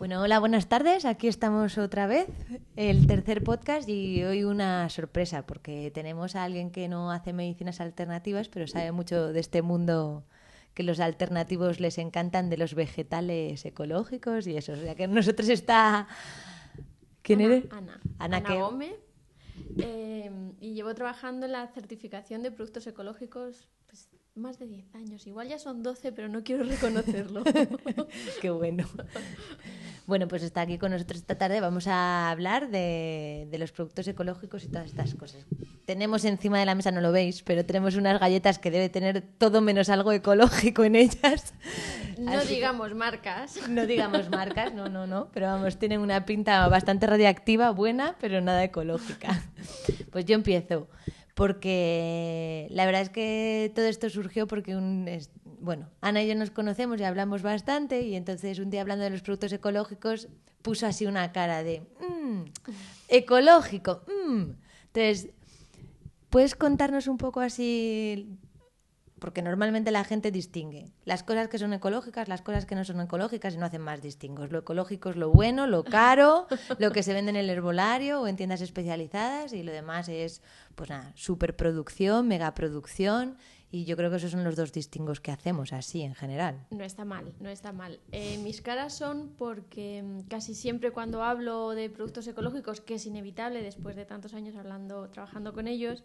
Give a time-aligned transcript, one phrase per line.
[0.00, 1.04] Bueno, hola, buenas tardes.
[1.04, 2.26] Aquí estamos otra vez,
[2.74, 7.82] el tercer podcast y hoy una sorpresa porque tenemos a alguien que no hace medicinas
[7.82, 10.24] alternativas, pero sabe mucho de este mundo
[10.72, 14.72] que los alternativos les encantan de los vegetales ecológicos y eso.
[14.72, 16.08] O sea que nosotros está...
[17.20, 17.70] ¿Quién Ana, eres?
[17.70, 18.00] Ana.
[18.18, 18.54] Ana.
[18.54, 18.94] Gómez.
[19.76, 20.32] Eh,
[20.62, 25.26] y llevo trabajando en la certificación de productos ecológicos pues, más de 10 años.
[25.26, 27.44] Igual ya son 12, pero no quiero reconocerlo.
[28.40, 28.88] Qué bueno.
[30.10, 31.60] Bueno, pues está aquí con nosotros esta tarde.
[31.60, 35.46] Vamos a hablar de, de los productos ecológicos y todas estas cosas.
[35.84, 39.22] Tenemos encima de la mesa, no lo veis, pero tenemos unas galletas que debe tener
[39.38, 41.54] todo menos algo ecológico en ellas.
[42.18, 43.68] no Así digamos marcas.
[43.68, 48.40] No digamos marcas, no, no, no, pero vamos, tienen una pinta bastante radiactiva, buena, pero
[48.40, 49.44] nada ecológica.
[50.10, 50.88] Pues yo empiezo,
[51.34, 55.06] porque la verdad es que todo esto surgió porque un,
[55.60, 59.10] bueno, Ana y yo nos conocemos y hablamos bastante y entonces un día hablando de
[59.10, 60.28] los productos ecológicos
[60.62, 62.44] puso así una cara de, "Mm,
[63.08, 64.50] ecológico, mm".
[64.92, 65.28] Entonces,
[66.30, 68.38] ¿puedes contarnos un poco así
[69.20, 73.00] porque normalmente la gente distingue las cosas que son ecológicas, las cosas que no son
[73.00, 74.50] ecológicas y no hacen más distingos.
[74.50, 76.46] Lo ecológico es lo bueno, lo caro,
[76.78, 80.42] lo que se vende en el herbolario o en tiendas especializadas y lo demás es,
[80.74, 83.36] pues nada, superproducción, megaproducción
[83.72, 86.66] y yo creo que esos son los dos distingos que hacemos así en general.
[86.70, 88.00] No está mal, no está mal.
[88.10, 93.06] Eh, mis caras son porque mm, casi siempre cuando hablo de productos ecológicos, que es
[93.06, 96.02] inevitable después de tantos años hablando, trabajando con ellos,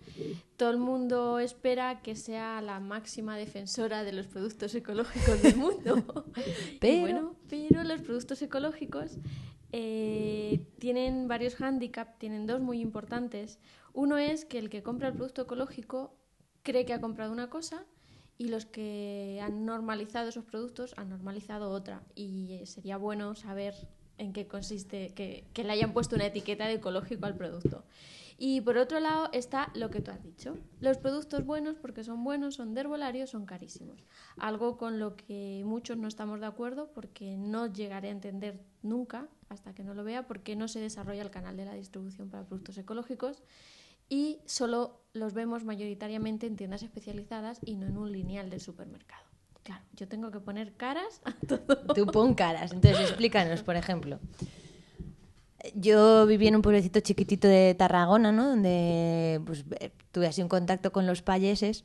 [0.57, 6.25] todo el mundo espera que sea la máxima defensora de los productos ecológicos del mundo.
[6.79, 9.17] Pero- bueno, pero los productos ecológicos
[9.71, 13.59] eh, tienen varios hándicaps, tienen dos muy importantes.
[13.93, 16.15] Uno es que el que compra el producto ecológico
[16.65, 17.85] cree que ha comprado una cosa
[18.37, 22.03] y los que han normalizado esos productos han normalizado otra.
[22.15, 23.75] Y eh, sería bueno saber
[24.17, 27.85] en qué consiste, que, le hayan puesto una etiqueta de ecológico al producto.
[28.37, 30.57] Y por otro lado está lo que tú has dicho.
[30.81, 34.03] Los productos buenos, porque son buenos, son de herbolario, son carísimos.
[34.35, 39.29] Algo con lo que muchos no estamos de acuerdo porque no llegaré a entender nunca,
[39.47, 42.43] hasta que no lo vea, porque no se desarrolla el canal de la distribución para
[42.43, 43.41] productos ecológicos
[44.09, 49.23] y solo los vemos mayoritariamente en tiendas especializadas y no en un lineal del supermercado.
[49.63, 51.93] Claro, yo tengo que poner caras a todo.
[51.95, 52.71] Tú pon caras.
[52.71, 54.19] Entonces, explícanos, por ejemplo.
[55.73, 58.49] Yo viví en un pueblecito chiquitito de Tarragona, ¿no?
[58.49, 61.83] Donde pues, eh, tuve así un contacto con los payeses.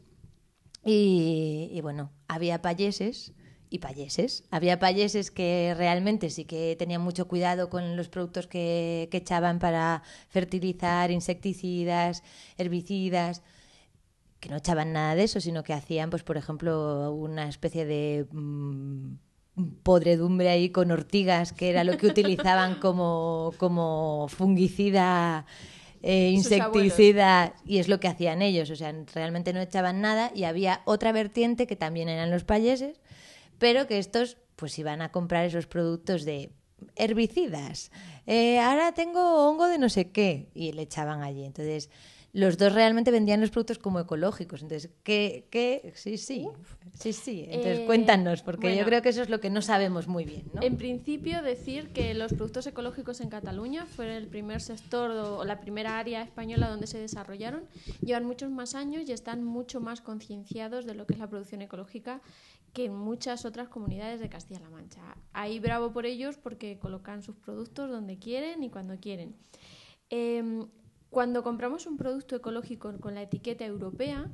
[0.84, 3.32] Y, y, bueno, había payeses
[3.70, 4.44] y payeses.
[4.50, 9.58] Había payeses que realmente sí que tenían mucho cuidado con los productos que, que echaban
[9.58, 12.22] para fertilizar, insecticidas,
[12.58, 13.42] herbicidas
[14.40, 18.26] que no echaban nada de eso, sino que hacían, pues, por ejemplo, una especie de
[18.32, 19.14] mm,
[19.82, 25.44] podredumbre ahí con ortigas, que era lo que utilizaban como, como fungicida,
[26.02, 28.70] eh, insecticida, y es lo que hacían ellos.
[28.70, 30.32] O sea, realmente no echaban nada.
[30.34, 32.98] Y había otra vertiente que también eran los payeses,
[33.60, 36.50] pero que estos, pues, iban a comprar esos productos de
[36.96, 37.92] herbicidas.
[38.26, 41.44] Eh, ahora tengo hongo de no sé qué, y le echaban allí.
[41.44, 41.90] Entonces
[42.32, 44.62] los dos realmente vendían los productos como ecológicos.
[44.62, 45.46] Entonces, ¿qué?
[45.50, 45.92] qué?
[45.96, 46.46] Sí, sí,
[46.94, 47.44] sí, sí.
[47.48, 50.44] Entonces, Eh, cuéntanos, porque yo creo que eso es lo que no sabemos muy bien,
[50.54, 50.62] ¿no?
[50.62, 55.60] En principio, decir que los productos ecológicos en Cataluña fue el primer sector o la
[55.60, 57.64] primera área española donde se desarrollaron.
[58.00, 61.62] Llevan muchos más años y están mucho más concienciados de lo que es la producción
[61.62, 62.20] ecológica
[62.72, 65.16] que en muchas otras comunidades de Castilla-La Mancha.
[65.32, 69.36] Ahí bravo por ellos porque colocan sus productos donde quieren y cuando quieren.
[70.08, 70.68] Em,
[71.10, 74.32] cuando compramos un producto ecológico con la etiqueta europea,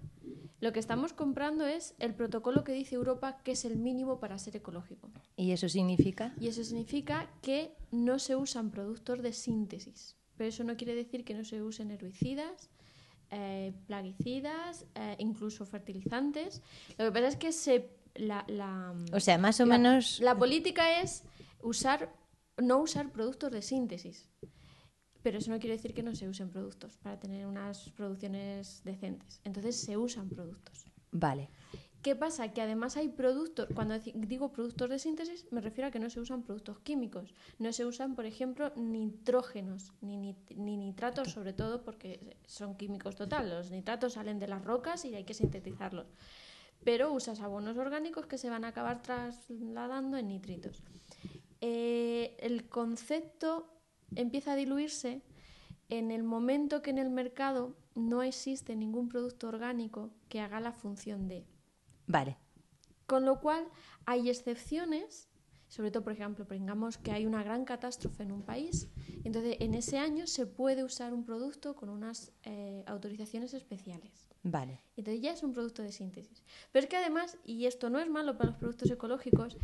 [0.61, 4.39] lo que estamos comprando es el protocolo que dice Europa que es el mínimo para
[4.39, 5.11] ser ecológico.
[5.37, 6.35] ¿Y eso significa?
[6.41, 10.17] Y eso significa que no se usan productos de síntesis.
[10.37, 12.71] Pero eso no quiere decir que no se usen herbicidas,
[13.31, 16.63] eh, plaguicidas, eh, incluso fertilizantes.
[16.99, 20.21] Lo que pasa es que se, la, la- O sea, más o la- menos...
[20.21, 21.25] la política es
[21.63, 22.13] usar,
[22.59, 24.29] no usar productos de síntesis.
[25.23, 29.41] Pero eso no quiere decir que no se usen productos para tener unas producciones decentes.
[29.45, 30.85] Entonces se usan productos.
[31.11, 31.49] Vale.
[32.03, 32.53] ¿Qué pasa?
[32.53, 36.21] Que además hay productos, cuando digo productos de síntesis, me refiero a que no se
[36.21, 37.35] usan productos químicos.
[37.59, 43.17] No se usan, por ejemplo, nitrógenos, ni, nit- ni nitratos, sobre todo porque son químicos
[43.17, 43.51] total.
[43.51, 46.07] Los nitratos salen de las rocas y hay que sintetizarlos.
[46.87, 50.85] Pero usas abonos orgánicos que se van a acabar trasladando en nitritos.
[51.61, 53.67] Eh, el concepto
[54.15, 55.21] empieza a diluirse
[55.89, 60.71] en el momento que en el mercado no existe ningún producto orgánico que haga la
[60.71, 61.45] función de.
[62.07, 62.37] Vale.
[63.09, 63.67] Con lo cual
[64.05, 65.29] hay excepciones
[65.69, 68.89] sobre todo, por ejemplo, pongamos que hay una gran catástrofe en un país,
[69.25, 74.27] entonces en ese año se puede usar un producto con unas eh, autorizaciones especiales.
[74.49, 74.81] Vale.
[74.97, 76.45] Entonces ya es un producto de síntesis.
[76.71, 79.57] Pero es que además, y esto no es malo para los productos ecológicos,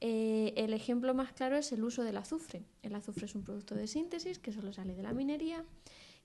[0.00, 2.64] eh, el ejemplo más claro es el uso del azufre.
[2.82, 5.62] El azufre es un producto de síntesis que solo sale de la minería,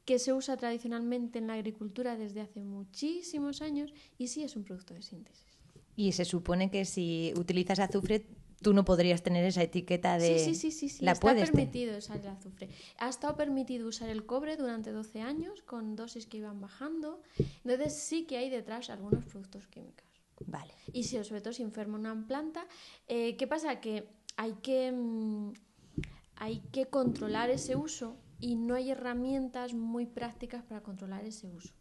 [0.06, 4.64] que se usa tradicionalmente en la agricultura desde hace muchísimos años y sí es un
[4.64, 5.44] producto de síntesis.
[5.98, 8.26] Y se supone que si utilizas azufre
[8.62, 10.40] tú no podrías tener esa etiqueta de...
[10.40, 12.70] Sí, sí, sí, sí, ¿La está permitido usar el azufre.
[12.98, 17.22] Ha estado permitido usar el cobre durante 12 años con dosis que iban bajando.
[17.64, 20.06] Entonces sí que hay detrás algunos productos químicos.
[20.48, 20.74] Vale.
[20.92, 22.68] Y si, sobre todo si enferma una planta,
[23.08, 23.80] eh, ¿qué pasa?
[23.80, 25.54] Que hay que, mm,
[26.36, 31.74] hay que controlar ese uso y no hay herramientas muy prácticas para controlar ese uso.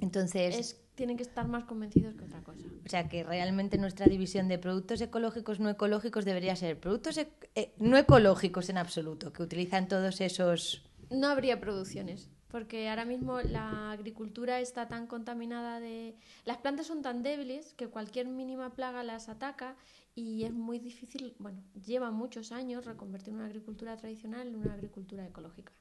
[0.00, 2.66] Entonces, Es, tienen que estar más convencidos que otra cosa.
[2.84, 7.48] o sea que realmente nuestra división de productos ecológicos, no ecológicos debería ser productos ec-
[7.54, 10.84] eh, no ecológicos en absoluto, que utilizan todos esos...
[11.10, 16.16] No habría producciones, porque ahora mismo la agricultura está tan contaminada de...
[16.44, 19.76] Las plantas son tan débiles que cualquier mínima plaga las ataca
[20.14, 25.24] y es muy difícil, bueno, lleva muchos años reconvertir una agricultura tradicional en una agricultura
[25.24, 25.72] ecológica.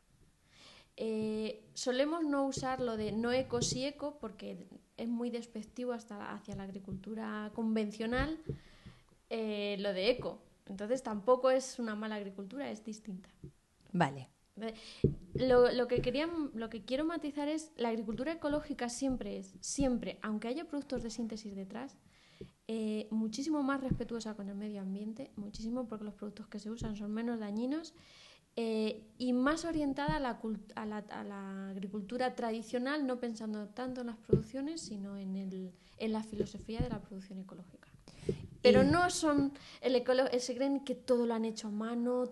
[0.98, 4.68] Eh, solemos no usar lo de no eco sí eco porque
[4.98, 8.40] es muy despectivo hasta hacia la agricultura convencional
[9.30, 10.42] eh, lo de eco.
[10.66, 13.30] Entonces tampoco es una mala agricultura, es distinta.
[13.94, 14.30] Vale.
[15.36, 20.18] Lo, lo que quería, lo que quiero matizar es la agricultura ecológica siempre es, siempre,
[20.24, 21.96] aunque haya productos de síntesis detrás,
[22.68, 26.96] eh, muchísimo más respetuosa con el medio ambiente, muchísimo porque los productos que se usan
[26.96, 27.94] son menos dañinos
[28.60, 30.40] eh, y más orientada a la,
[30.76, 35.72] a, la, a la agricultura tradicional, no pensando tanto en las producciones, sino en, el,
[35.98, 37.88] en la filosofía de la producción ecológica.
[38.64, 40.04] Pero Y- no son, el
[40.42, 42.24] se creen que todo lo han hecho a mano.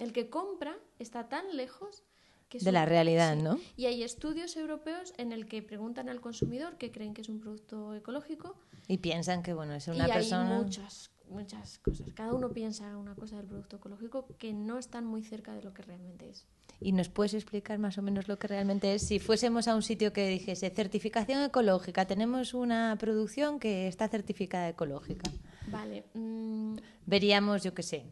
[0.00, 2.02] El que compra está tan lejos
[2.48, 3.42] que De la realidad, sí.
[3.42, 3.60] ¿no?
[3.76, 7.40] Y hay estudios europeos en el que preguntan al consumidor que creen que es un
[7.40, 8.56] producto ecológico
[8.88, 10.56] Y piensan que, bueno, es una y persona...
[10.58, 12.12] hay muchas, muchas cosas.
[12.14, 15.72] Cada uno piensa una cosa del producto ecológico que no están muy cerca de lo
[15.74, 16.46] que realmente es.
[16.80, 19.02] ¿Y nos puedes explicar más o menos lo que realmente es?
[19.02, 24.68] Si fuésemos a un sitio que dijese certificación ecológica, tenemos una producción que está certificada
[24.68, 25.30] ecológica.
[25.70, 26.04] Vale.
[26.14, 26.76] mm,
[27.06, 28.06] Veríamos, yo qué sé,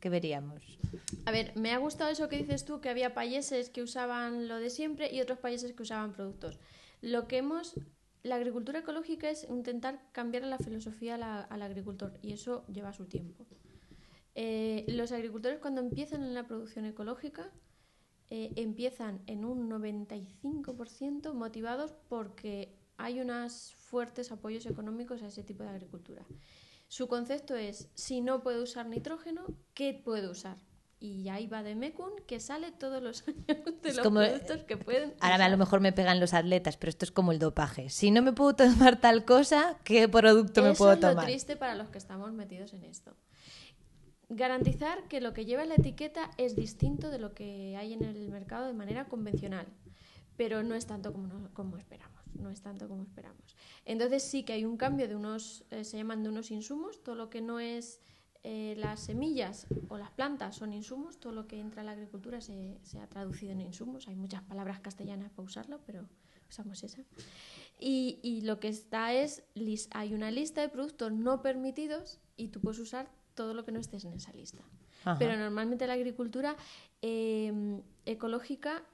[0.00, 0.62] ¿qué veríamos?
[1.24, 4.56] a ver, me ha gustado eso que dices tú, que había países que usaban lo
[4.56, 6.58] de siempre y otros países que usaban productos.
[7.00, 7.74] Lo que hemos...
[8.26, 13.46] La agricultura ecológica es intentar cambiar la filosofía al agricultor y eso lleva su tiempo.
[14.34, 17.52] Eh, los agricultores cuando empiezan en la producción ecológica
[18.28, 25.62] eh, empiezan en un 95% motivados porque hay unos fuertes apoyos económicos a ese tipo
[25.62, 26.26] de agricultura.
[26.88, 30.56] Su concepto es, si no puede usar nitrógeno, ¿qué puede usar?
[30.98, 34.64] Y ahí va de Mekun, que sale todos los años de Es los como- productos
[34.64, 35.50] que pueden Ahora a usar.
[35.50, 37.90] lo mejor me pegan los atletas, pero esto es como el dopaje.
[37.90, 41.26] Si no me puedo tomar tal cosa, ¿qué producto me puedo es lo tomar?
[41.26, 43.14] triste para los que estamos metidos en esto.
[44.28, 48.28] Garantizar que lo que lleva la etiqueta es distinto de lo que hay en el
[48.28, 49.66] mercado de manera convencional,
[50.36, 52.16] pero no es tanto como, no- como esperamos.
[52.34, 53.56] No es tanto como esperamos.
[53.84, 57.14] Entonces sí que hay un cambio de unos, eh, se llaman de unos insumos, todo
[57.14, 58.00] lo que no es
[58.48, 62.40] eh, las semillas o las plantas son insumos, todo lo que entra a la agricultura
[62.40, 64.06] se, se ha traducido en insumos.
[64.06, 66.06] Hay muchas palabras castellanas para usarlo, pero
[66.48, 67.02] usamos esa.
[67.80, 69.42] Y, y lo que está es,
[69.90, 73.80] hay una lista de productos no permitidos y tú puedes usar todo lo que no
[73.80, 74.62] estés en esa lista.
[75.00, 75.18] Ajá.
[75.18, 76.54] Pero normalmente la agricultura
[77.02, 78.84] eh, ecológica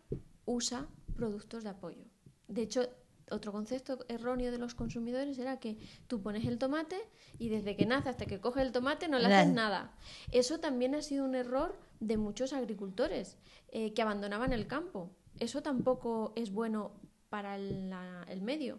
[0.46, 2.04] usa productos de apoyo.
[2.48, 2.88] De hecho,
[3.32, 6.96] otro concepto erróneo de los consumidores era que tú pones el tomate
[7.38, 9.94] y desde que nace hasta que coge el tomate no le haces nada.
[10.30, 13.36] Eso también ha sido un error de muchos agricultores
[13.68, 15.10] eh, que abandonaban el campo.
[15.40, 16.92] Eso tampoco es bueno
[17.30, 18.78] para el, la- el medio.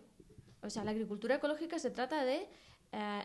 [0.62, 2.48] O sea, la agricultura ecológica se trata de
[2.92, 3.22] eh,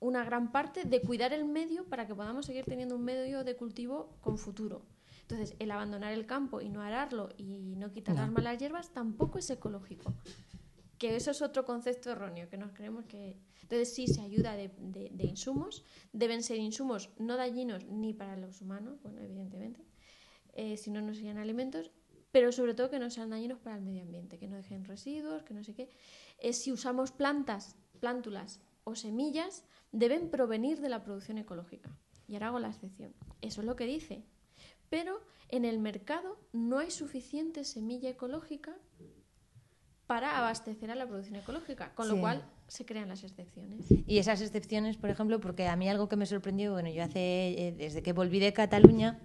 [0.00, 3.56] una gran parte de cuidar el medio para que podamos seguir teniendo un medio de
[3.56, 4.82] cultivo con futuro.
[5.22, 8.22] Entonces, el abandonar el campo y no ararlo y no quitar No.
[8.22, 10.14] las malas hierbas tampoco es ecológico.
[10.98, 13.36] Que eso es otro concepto erróneo, que nos creemos que...
[13.62, 18.60] Entonces sí se ayuda de, de- insumos, deben ser insumos no dañinos ni para los
[18.60, 19.84] humanos, bueno, evidentemente,
[20.54, 21.92] eh, si no, no serían alimentos,
[22.32, 25.42] pero sobre todo que no sean dañinos para el medio ambiente, que no dejen residuos,
[25.44, 25.88] que no sé qué.
[26.38, 31.96] Eh, si usamos plantas, plántulas o semillas, deben provenir de la producción ecológica.
[32.26, 33.14] Y ahora hago la excepción.
[33.40, 34.24] Eso es lo que dice.
[34.90, 38.76] Pero en el mercado no hay suficiente semilla ecológica
[40.08, 42.14] para abastecer a la producción ecológica, con Sí.
[42.14, 43.84] lo cual se crean las excepciones.
[44.06, 47.68] Y esas excepciones, por ejemplo, porque a mí algo que me sorprendió, bueno, yo hace,
[47.68, 49.20] eh, desde que volví de Cataluña,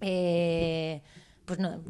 [0.00, 1.02] eh,
[1.44, 1.82] pues no,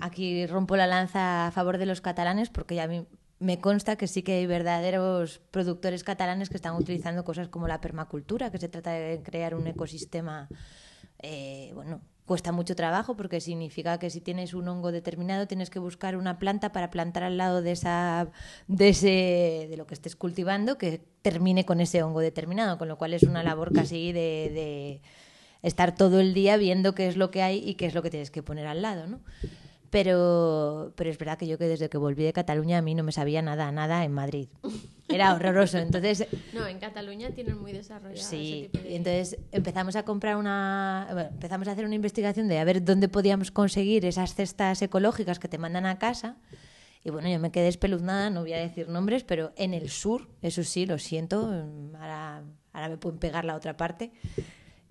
[0.00, 3.06] aquí rompo la lanza a favor de los catalanes porque a mí
[3.38, 7.80] me consta que sí que hay verdaderos productores catalanes que están utilizando cosas como la
[7.80, 10.48] permacultura, que se trata de crear un ecosistema,
[11.18, 15.80] eh, bueno, cuesta mucho trabajo porque significa que si tienes un hongo determinado tienes que
[15.80, 18.28] buscar una planta para plantar al lado de esa
[18.68, 22.98] de ese de lo que estés cultivando que termine con ese hongo determinado, con lo
[22.98, 25.02] cual es una labor casi de, de
[25.64, 28.10] estar todo el día viendo qué es lo que hay y qué es lo que
[28.10, 29.18] tienes que poner al lado, ¿no?
[29.90, 33.02] Pero, pero es verdad que yo que desde que volví de Cataluña a mí no
[33.02, 34.48] me sabía nada, nada en Madrid.
[35.08, 35.78] Era horroroso.
[35.78, 38.96] Entonces, No, en Cataluña tienen muy desarrollado Sí, ese tipo de...
[38.96, 43.08] entonces empezamos a comprar una, bueno, empezamos a hacer una investigación de a ver dónde
[43.08, 46.36] podíamos conseguir esas cestas ecológicas que te mandan a casa.
[47.02, 50.28] Y bueno, yo me quedé espeluznada, no voy a decir nombres, pero en el sur,
[50.42, 51.46] eso sí, lo siento,
[51.98, 52.42] ahora,
[52.74, 54.12] ahora me pueden pegar la otra parte.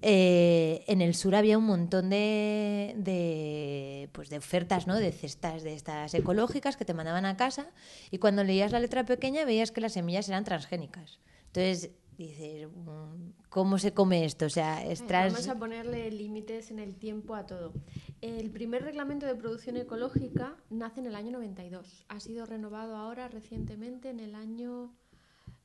[0.02, 4.96] Eh, en el sur había un montón de, de, pues de ofertas, ¿no?
[4.96, 7.68] De cestas de estas ecológicas que te mandaban a casa
[8.12, 11.20] y cuando leías la letra pequeña veías que las semillas eran transgénicas.
[11.48, 14.46] Entonces dices, mm, ¿cómo se come esto?
[14.46, 15.34] O sea, es trans...
[15.34, 17.74] Vamos a ponerle límites en el tiempo a todo.
[18.22, 22.06] El primer reglamento de producción ecológica nace en el año 92.
[22.10, 24.94] Ha sido renovado ahora recientemente en el año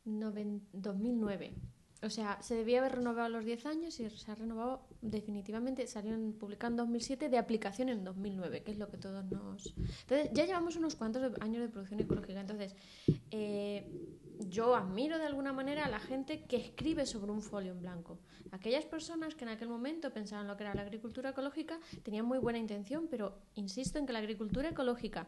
[0.07, 1.55] noven- 2009.
[2.04, 5.87] O sea, se debía haber renovado los 10 años y se ha renovado definitivamente.
[5.87, 9.75] Salieron publicado en 2007 de aplicación en 2009, que es lo que todos nos.
[9.76, 12.40] Entonces, ya llevamos unos cuantos años de producción ecológica.
[12.40, 12.76] Entonces,
[13.30, 13.87] eh,
[14.49, 18.18] yo admiro de alguna manera a la gente que escribe sobre un folio en blanco.
[18.50, 22.38] Aquellas personas que en aquel momento pensaban lo que era la agricultura ecológica tenían muy
[22.38, 25.26] buena intención, pero insisto en que la agricultura ecológica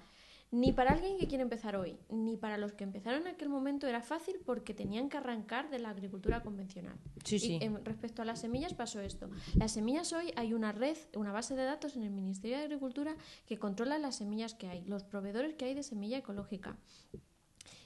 [0.51, 3.87] ni para alguien que quiere empezar hoy, ni para los que empezaron en aquel momento
[3.87, 6.99] era fácil porque tenían que arrancar de la agricultura convencional.
[7.25, 7.59] Sí, sí.
[7.61, 9.29] Y respecto a las semillas pasó esto.
[9.57, 13.17] Las semillas hoy hay una red, una base de datos en el Ministerio de Agricultura
[13.47, 16.79] que controla las semillas que hay, los proveedores que hay de semilla ecológica.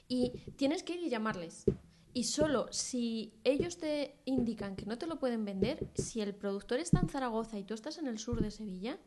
[0.07, 1.65] Y tienes que ir y llamarles.
[2.13, 6.79] Y solo si ellos te indican que no te lo pueden vender, si el productor
[6.79, 8.99] está en Zaragoza y tú estás en el sur de Sevilla,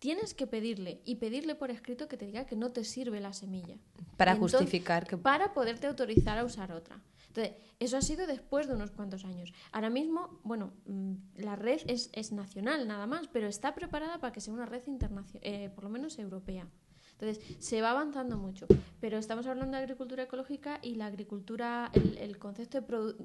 [0.00, 3.32] tienes que pedirle y pedirle por escrito que te diga que no te sirve la
[3.32, 3.76] semilla.
[4.16, 5.16] Para entonces- justificar que...
[5.16, 7.00] Para poderte autorizar a usar otra.
[7.28, 9.52] Entonces, eso ha sido después de unos cuantos años.
[9.70, 14.32] Ahora mismo, bueno, mm, la red es, es nacional nada más, pero está preparada para
[14.32, 16.66] que sea una red internacional, por lo menos europea.
[17.12, 18.66] Entonces, se va avanzando mucho.
[18.98, 23.16] Pero estamos hablando de agricultura ecológica y la agricultura, el, el concepto de produ-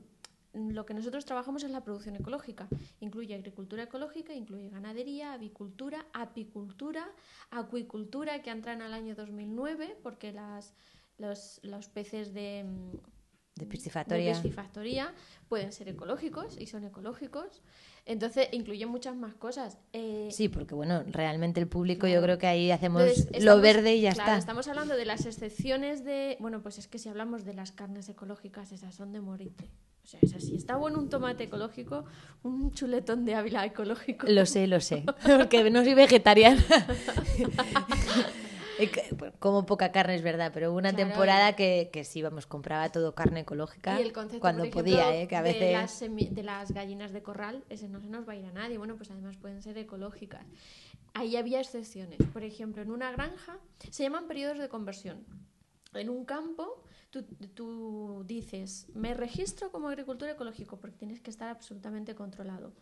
[0.56, 2.68] lo que nosotros trabajamos es la producción ecológica.
[3.00, 7.12] Incluye agricultura ecológica, incluye ganadería, avicultura, apicultura,
[7.52, 10.74] acuicultura, que entran al año 2009, porque las,
[11.18, 12.92] los, los peces de, mm,
[13.56, 15.14] De de piscifactoría.
[15.48, 17.62] pueden ser ecológicos y son ecológicos.
[18.06, 19.80] Entonces, incluye muchas más cosas.
[19.94, 23.96] Eh, Sí, porque bueno, realmente el público yo creo que ahí hacemos entonces, lo verde
[23.96, 24.38] y ya claro, está.
[24.40, 26.38] Estamos hablando de las excepciones de.
[26.40, 29.70] Bueno, pues es que si hablamos de las carnes ecológicas, esas son de morirte.
[30.06, 30.56] O sea, es así.
[30.56, 32.06] Está bueno un tomate ecológico,
[32.44, 34.28] un chuletón de Ávila ecológico.
[34.30, 35.04] Lo sé, lo sé.
[35.26, 36.64] Porque no soy vegetariana.
[39.18, 41.08] Bueno, Como poca carne es verdad, pero hubo una Claro.
[41.08, 45.16] temporada que, que sí, vamos, compraba todo carne ecológica Y el concepto, cuando ejemplo, podía,
[45.16, 45.28] ¿eh?
[45.30, 45.72] que a de, veces...
[45.72, 48.52] las semi- de las gallinas de corral, ese no se nos va a ir a
[48.52, 48.78] nadie.
[48.78, 50.46] Bueno, pues además pueden ser ecológicas.
[51.14, 52.18] Ahí había excepciones.
[52.34, 53.58] Por ejemplo, en una granja
[53.90, 55.24] se llaman periodos de conversión.
[55.94, 56.84] En un campo,
[57.24, 62.74] tú, tú dices, me registro como agricultor ecológico porque tienes que estar absolutamente controlado.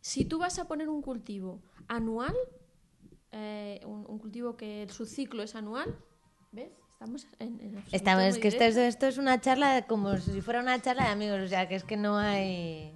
[0.00, 2.34] Si tú vas a poner un cultivo anual,
[3.32, 5.98] eh, un, un cultivo que su ciclo es anual,
[6.52, 6.72] ¿ves?
[6.92, 11.04] Estamos en, en Estamos, es que esto es una charla como si fuera una charla
[11.04, 12.92] de amigos, o sea, que es que no hay...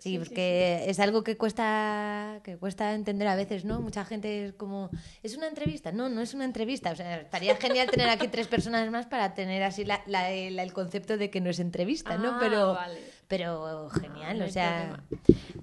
[0.00, 3.80] Sí, Sí, sí, porque es algo que cuesta que cuesta entender a veces, ¿no?
[3.80, 4.90] Mucha gente es como,
[5.22, 5.92] ¿es una entrevista?
[5.92, 6.90] No, no es una entrevista.
[6.90, 10.58] O sea, estaría genial tener aquí tres personas más para tener así la- la- el,
[10.58, 12.30] el concepto de que no es entrevista, ¿no?
[12.32, 13.00] Ah, pero, vale.
[13.28, 15.02] pero genial, No o sea...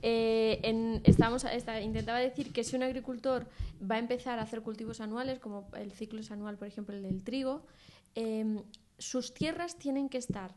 [0.03, 1.43] Eh, en- estábamos,
[1.81, 3.47] intentaba decir que si un agricultor
[3.81, 7.01] va a empezar a hacer cultivos anuales, como el ciclo es anual, por ejemplo, el
[7.01, 7.65] del trigo,
[8.13, 8.61] em,
[8.99, 10.55] sus tierras tienen que estar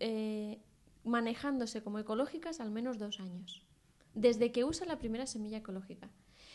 [0.00, 0.58] eh,
[1.04, 3.62] manejándose como ecológicas al menos dos años,
[4.14, 6.10] desde que usa la primera semilla ecológica.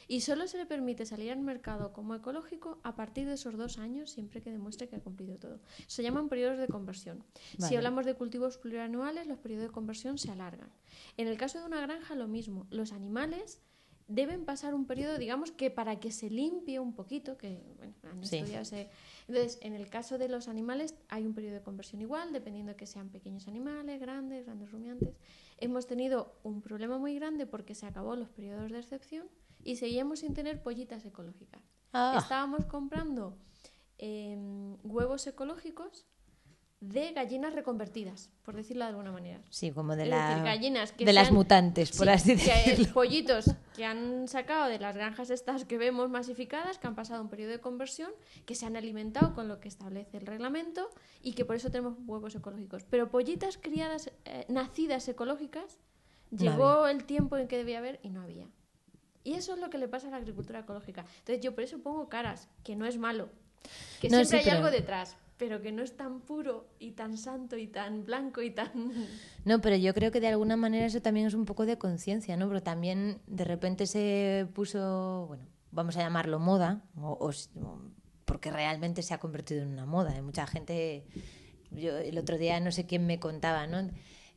[0.09, 3.77] Y solo se le permite salir al mercado como ecológico a partir de esos dos
[3.77, 5.59] años, siempre que demuestre que ha cumplido todo.
[5.87, 7.25] Se llaman periodos de conversión.
[7.59, 10.71] Si hablamos de cultivos plurianuales, los periodos de conversión se alargan.
[11.17, 12.67] En el caso de una granja, lo mismo.
[12.69, 13.59] Los animales
[14.07, 18.23] deben pasar un periodo, digamos, que para que se limpie un poquito, que bueno, han
[18.23, 18.37] Sí.
[18.37, 18.89] estudiado ese-
[19.27, 22.77] Entonces, en el caso de los animales hay un periodo de conversión igual, dependiendo de
[22.77, 25.17] que sean pequeños animales, grandes, grandes rumiantes.
[25.57, 29.27] Hemos tenido un problema muy grande porque se acabó los periodos de excepción
[29.63, 31.61] y seguíamos sin tener pollitas ecológicas.
[31.91, 33.37] Ah, Estábamos comprando
[33.97, 36.05] em, huevos ecológicos
[36.79, 39.41] de gallinas reconvertidas, por decirlo de alguna manera.
[39.49, 42.93] sí, como de, la, decir, gallinas que de las mutantes, por Sí, así que decirlo.
[42.93, 47.29] pollitos que han sacado de las granjas estas que vemos masificadas, que han pasado un
[47.29, 48.11] periodo de conversión,
[48.45, 50.87] que se han alimentado con lo que establece el reglamento
[51.23, 52.83] y que por eso tenemos huevos ecológicos.
[52.89, 55.79] Pero pollitas criadas, eh, nacidas ecológicas,
[56.29, 58.47] No llegó el tiempo en que debía haber y no había.
[59.23, 61.05] Y eso es lo que le pasa a la agricultura ecológica.
[61.19, 63.29] Entonces yo por eso pongo caras, que no es malo,
[63.99, 66.91] que No, siempre sí, hay pero- algo detrás, pero que no es tan puro y
[66.91, 68.69] tan santo y tan blanco y tan...
[69.45, 72.35] No, pero yo creo que de alguna manera eso también es un poco de conciencia,
[72.37, 72.47] ¿no?
[72.47, 77.81] Porque también de repente se puso, bueno, vamos a llamarlo moda, o, o-
[78.25, 80.11] porque realmente se ha convertido en una moda.
[80.11, 81.05] Hay mucha gente,
[81.71, 83.89] yo el otro día no sé quién me contaba, ¿no?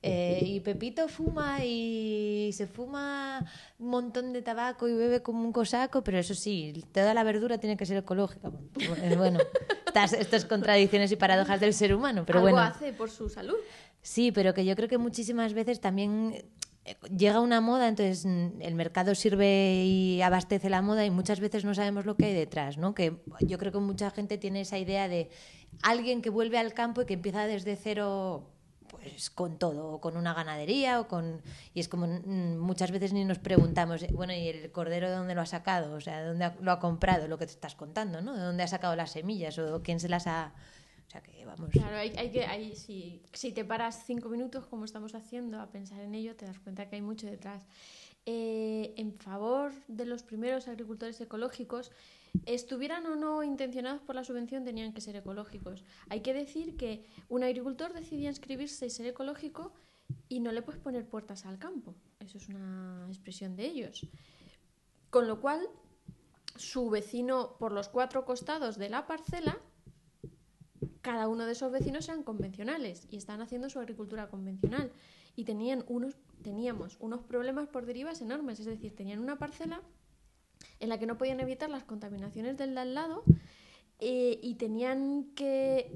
[0.02, 3.44] Eh, y Pepito fuma y se fuma
[3.78, 7.58] un montón de tabaco y bebe como un cosaco, pero eso sí, toda la verdura
[7.58, 8.50] tiene que ser ecológica.
[8.50, 9.38] Bueno, Bueno,
[9.86, 12.66] estas, estas contradicciones y paradojas del ser humano, pero algo bueno.
[12.66, 13.56] hace por su salud.
[14.00, 16.44] Sí, pero que yo creo que muchísimas veces también
[16.86, 21.40] eh, llega una moda, entonces mm, el mercado sirve y abastece la moda y muchas
[21.40, 22.94] veces no sabemos lo que hay detrás, ¿no?
[22.94, 25.28] Que yo creo que mucha gente tiene esa idea de
[25.82, 28.49] alguien que vuelve al campo y que empieza desde cero
[29.02, 31.42] pues con todo, o con una ganadería, o con...
[31.74, 35.16] Y es como mm, muchas veces ni nos preguntamos, eh, bueno, ¿y el cordero de
[35.16, 35.94] dónde lo ha sacado?
[35.94, 37.28] O sea, ¿de dónde lo ha comprado?
[37.28, 38.34] Lo que te estás contando, ¿no?
[38.34, 39.58] ¿De dónde ha sacado las semillas?
[39.58, 40.52] ¿O quién se las ha...?
[41.06, 41.70] O sea, que vamos...
[41.70, 45.66] Claro, hay, hay que, hay, si, si te paras cinco minutos, como estamos haciendo, a
[45.66, 47.64] pensar en ello, te das cuenta que hay mucho detrás.
[48.26, 51.90] Eh, en favor de los primeros agricultores ecológicos,
[52.46, 55.84] estuvieran o no intencionados por la subvención, tenían que ser ecológicos.
[56.08, 59.72] Hay que decir que un agricultor decidía inscribirse y ser ecológico
[60.28, 61.94] y no le puedes poner puertas al campo.
[62.20, 64.06] Eso es una expresión de ellos.
[65.08, 65.60] Con lo cual,
[66.56, 69.58] su vecino por los cuatro costados de la parcela
[71.00, 74.92] cada uno de esos vecinos eran convencionales y están haciendo su agricultura convencional
[75.34, 79.80] y tenían unos teníamos unos problemas por derivas enormes, es decir, tenían una parcela
[80.78, 83.24] en la que no podían evitar las contaminaciones del de al lado
[83.98, 85.92] eh, y tenían que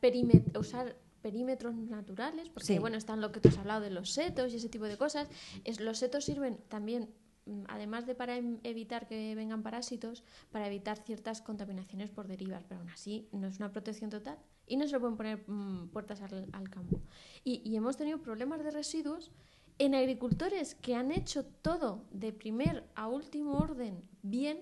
[0.00, 2.78] perime- usar perímetros naturales, porque Sí.
[2.78, 5.28] bueno, están lo que tú has hablado de los setos y ese tipo de cosas.
[5.64, 7.12] Es, los setos sirven también,
[7.46, 12.62] mm, además de para em- evitar que vengan parásitos, para evitar ciertas contaminaciones por derivas,
[12.68, 16.20] pero aún así no es una protección total y no se pueden poner mm, puertas
[16.22, 17.00] al, al campo.
[17.42, 19.32] Y, y hemos tenido problemas de residuos
[19.78, 24.58] en agricultores que han hecho todo de primer a último orden bien,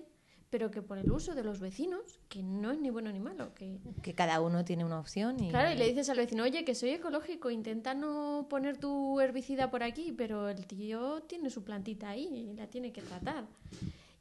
[0.49, 3.53] pero que por el uso de los vecinos, que no es ni bueno ni malo,
[3.55, 5.49] que Que cada uno tiene una opción y...
[5.49, 9.71] Claro, y le dices al vecino, oye, que soy ecológico, intenta no poner tu herbicida
[9.71, 13.45] por aquí, pero el tío tiene su plantita ahí y la tiene que tratar.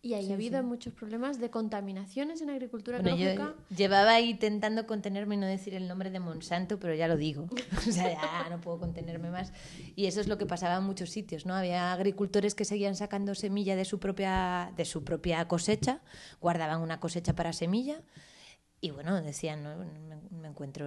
[0.04, 0.66] Y ahí Sí, ha habido sí.
[0.66, 5.74] muchos problemas de contaminaciones en agricultura Bueno, yo llevaba ahí intentando contenerme y no decir
[5.74, 7.46] el nombre de Monsanto, pero ya lo digo.
[7.88, 9.54] O sea, ya no puedo contenerme más.
[9.96, 11.54] Y eso es lo que pasaba en muchos sitios, ¿no?
[11.54, 16.02] Había agricultores que seguían sacando semilla de su propia, de su propia cosecha,
[16.38, 18.02] guardaban una cosecha para semilla.
[18.82, 19.74] Y bueno, decían, ¿no?
[20.32, 20.84] me, encuentro,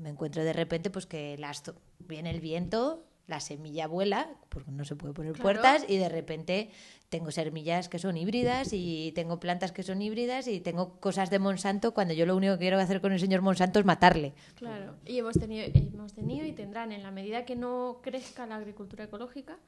[0.00, 1.62] me encuentro de repente pues que las,
[1.98, 5.42] viene el viento, la semilla vuela, porque no se puede poner Claro.
[5.42, 6.70] puertas, y de repente
[7.08, 11.38] tengo semillas que son híbridas y tengo plantas que son híbridas y tengo cosas de
[11.38, 14.34] Monsanto cuando yo lo único que quiero hacer con el señor Monsanto es matarle.
[14.56, 18.56] Claro, y hemos tenido, hemos tenido y tendrán, en la medida que no crezca la
[18.56, 19.58] agricultura ecológica,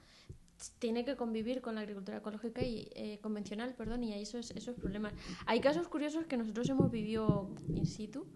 [0.78, 4.74] tiene que convivir con la agricultura ecológica y eh, convencional, perdón, y hay esos, esos
[4.74, 5.12] problemas.
[5.44, 8.26] Hay casos curiosos que nosotros hemos vivido in situ.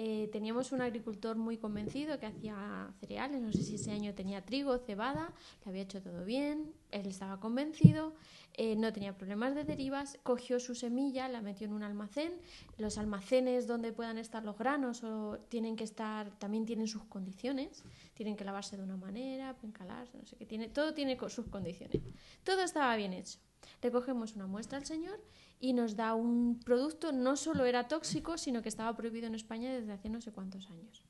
[0.00, 4.44] Eh, teníamos un agricultor muy convencido que hacía cereales, no sé si ese año tenía
[4.44, 5.32] trigo, cebada,
[5.64, 8.14] le había hecho todo bien, él estaba convencido,
[8.54, 12.32] eh, no tenía problemas de derivas, cogió su semilla, la metió en un almacén,
[12.76, 17.82] los almacenes donde puedan estar los granos o tienen que estar, también tienen sus condiciones,
[18.14, 22.00] tienen que lavarse de una manera, encalarse, no sé qué, tiene, todo tiene sus condiciones.
[22.44, 23.40] Todo estaba bien hecho.
[23.82, 25.20] Le cogemos una muestra al señor
[25.60, 29.72] y nos da un producto, no solo era tóxico, sino que estaba prohibido en España
[29.72, 31.02] desde hace no sé cuántos años.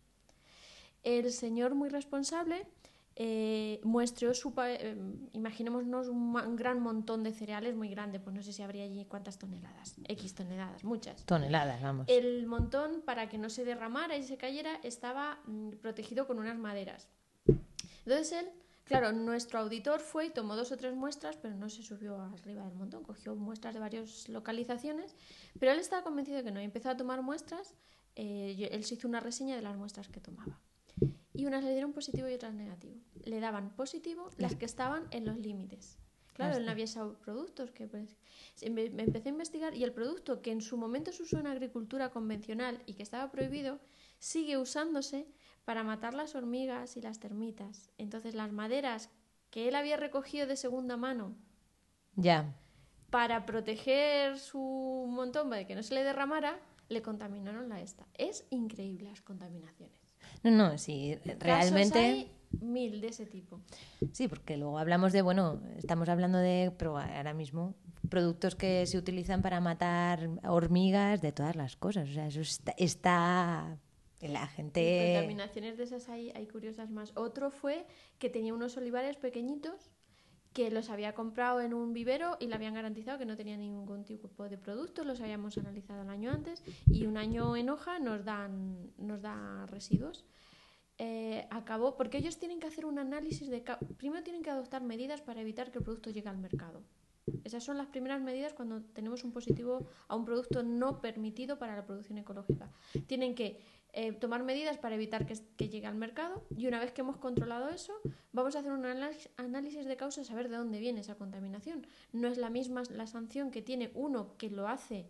[1.03, 2.67] El señor muy responsable
[3.21, 4.53] eh, muestreó su...
[4.59, 4.97] eh,
[5.33, 8.85] imaginémonos un, ma- un gran montón de cereales muy grande, pues no sé si habría
[8.85, 11.25] allí cuántas toneladas, X toneladas, muchas.
[11.25, 12.07] Toneladas, vamos.
[12.09, 16.57] El montón, para que no se derramara y se cayera, estaba mm, protegido con unas
[16.59, 17.09] maderas.
[18.05, 18.47] Entonces él,
[18.89, 22.65] Claro, nuestro auditor fue y tomó dos o tres muestras, pero no se subió arriba
[22.65, 23.05] del montón.
[23.05, 25.15] Cogió muestras de varias localizaciones,
[25.61, 26.61] pero él estaba convencido de que no.
[26.61, 27.75] Y empezó a tomar muestras.
[28.17, 30.59] eh, él se hizo una reseña de las muestras que tomaba.
[31.35, 32.97] Y unas le dieron positivo y otras negativo.
[33.25, 35.99] Le daban positivo las que estaban en los límites.
[36.33, 38.17] Claro, él no había usado productos que pues,
[38.71, 42.11] me empecé a investigar y el producto que en su momento se usó en agricultura
[42.11, 43.81] convencional y que estaba prohibido
[44.21, 45.27] sigue usándose
[45.69, 47.91] para matar las hormigas y las termitas.
[47.99, 49.11] Entonces las maderas
[49.51, 51.37] que él había recogido de segunda mano
[52.17, 52.55] Ya.
[53.11, 54.59] para proteger su
[55.11, 58.07] montón de que no se le derramara, le contaminaron la esta.
[58.15, 60.01] Es increíble las contaminaciones.
[60.43, 61.99] No, no, sí, realmente.
[61.99, 63.61] hay mil de ese tipo.
[64.13, 67.75] Sí, porque luego hablamos de, bueno, estamos hablando de, pero ahora mismo,
[68.09, 72.09] productos que se utilizan para matar hormigas de todas las cosas.
[72.09, 72.73] O sea, eso está.
[72.79, 73.79] está
[74.23, 75.13] la gente.
[75.15, 77.13] Contaminaciones de esas hay, hay curiosas más.
[77.15, 77.87] Otro fue
[78.19, 79.91] que tenía unos olivares pequeñitos
[80.53, 84.05] que los había comprado en un vivero y le habían garantizado que no tenía ningún
[84.05, 88.25] tipo de producto, los habíamos analizado el año antes y un año en hoja nos
[88.25, 90.25] dan nos da residuos.
[91.01, 93.63] Eh, acabó porque ellos tienen que hacer un análisis de
[93.99, 96.83] primero tienen que adoptar medidas para evitar que el producto llegue al mercado.
[97.45, 101.77] Esas son las primeras medidas cuando tenemos un positivo a un producto no permitido para
[101.77, 102.73] la producción ecológica.
[103.07, 103.61] Tienen que
[103.93, 107.17] eh, tomar medidas para evitar que, que llegue al mercado y una vez que hemos
[107.17, 107.93] controlado eso,
[108.33, 108.85] vamos a hacer un
[109.37, 111.87] análisis de causa, saber de dónde viene esa contaminación.
[112.13, 115.09] No es la misma la sanción que tiene uno que lo hace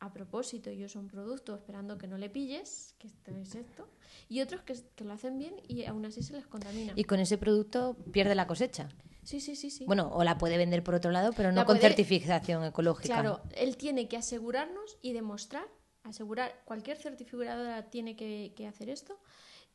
[0.00, 3.88] a propósito y usa un producto esperando que no le pilles, que esto es esto,
[4.28, 6.92] y otros que, que lo hacen bien y aún así se les contamina.
[6.96, 8.88] Y con ese producto pierde la cosecha.
[9.22, 9.84] Sí, sí, sí, sí.
[9.86, 13.14] Bueno, o la puede vender por otro lado, pero no La con puede- certificación ecológica.
[13.14, 15.68] Claro, él tiene que asegurarnos y demostrar,
[16.04, 19.18] asegurar, cualquier certificadora tiene que, que hacer esto,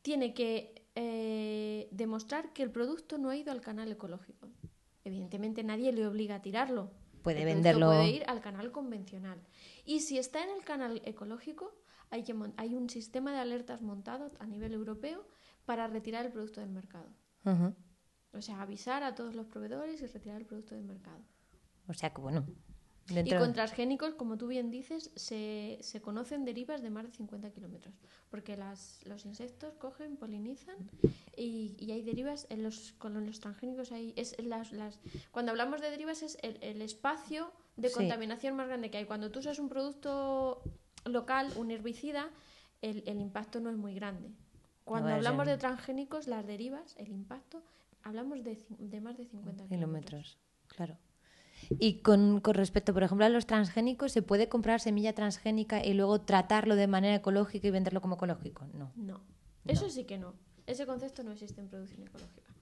[0.02, 4.48] tiene que eh, demostrar que el producto no ha ido al canal ecológico.
[5.04, 6.90] Evidentemente nadie le obliga a tirarlo.
[7.22, 7.86] Puede El venderlo.
[7.86, 9.40] Puede ir al canal convencional.
[9.84, 11.74] Y si está en el canal ecológico,
[12.10, 15.26] hay, que hay un sistema de alertas montado a nivel europeo
[15.64, 17.10] para retirar el producto del mercado.
[18.32, 21.22] O sea, avisar a todos los proveedores y retirar el producto del mercado.
[21.86, 22.46] O sea que, bueno.
[23.10, 27.50] Y con transgénicos, como tú bien dices, se, se conocen derivas de más de 50
[27.50, 27.94] kilómetros,
[28.30, 30.76] porque las, los insectos cogen, polinizan
[31.36, 33.92] y, y hay derivas en los, con los transgénicos.
[33.92, 34.98] Hay, es las, las,
[35.30, 37.94] cuando hablamos de derivas es el, el espacio de Sí.
[37.94, 39.04] contaminación más grande que hay.
[39.06, 40.62] Cuando tú usas un producto
[41.04, 42.28] local, un herbicida,
[42.82, 44.30] el, el impacto no es muy grande.
[44.84, 47.62] Cuando hablamos de transgénicos, las derivas, el impacto,
[48.02, 49.68] hablamos de, de más de 50 kilómetros.
[49.68, 50.38] kilómetros.
[50.68, 50.96] Claro.
[51.78, 55.92] Y con, con respecto, por ejemplo, a los transgénicos, ¿se puede comprar semilla transgénica y
[55.94, 58.66] luego tratarlo de manera ecológica y venderlo como ecológico?
[58.72, 58.92] No.
[58.96, 59.20] No,
[59.66, 60.34] eso sí que no.
[60.66, 62.52] Ese concepto no existe en producción ecológica.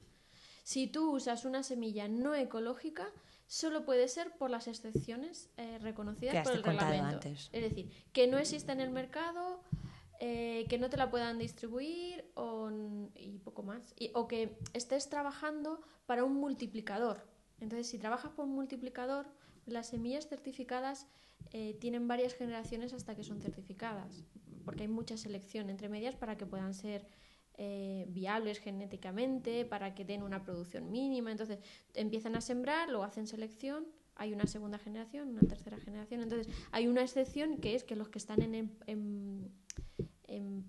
[0.62, 3.06] Si tú usas una semilla no ecológica,
[3.46, 7.06] solo puede ser por las excepciones eh, reconocidas Que has por el reglamento.
[7.16, 7.48] antes.
[7.52, 9.62] Es decir, que no exista en el mercado,
[10.18, 12.70] eh, que no te la puedan distribuir o
[13.14, 13.94] y poco más.
[13.96, 17.24] Y- o que estés trabajando para un multiplicador.
[17.61, 19.27] Entonces, si trabajas por un multiplicador,
[19.66, 21.07] las semillas certificadas
[21.53, 24.25] eh, tienen varias generaciones hasta que son certificadas,
[24.64, 27.07] porque hay mucha selección entre medias para que puedan ser
[27.59, 31.31] eh, viables genéticamente, para que den una producción mínima.
[31.31, 31.59] Entonces,
[31.95, 36.23] empiezan a sembrar, luego hacen selección, hay una segunda generación, una tercera generación.
[36.23, 39.51] Entonces, hay una excepción que es que los que están en,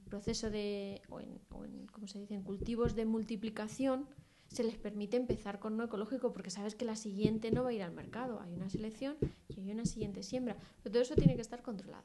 [0.09, 4.07] proceso de, o en, o en, ¿cómo se dice?, en cultivos de multiplicación,
[4.49, 7.73] se les permite empezar con no ecológico porque sabes que la siguiente no va a
[7.73, 8.39] ir al mercado.
[8.41, 9.15] Hay una selección
[9.49, 10.55] y hay una siguiente siembra.
[10.83, 12.03] Pero todo eso tiene que estar controlado.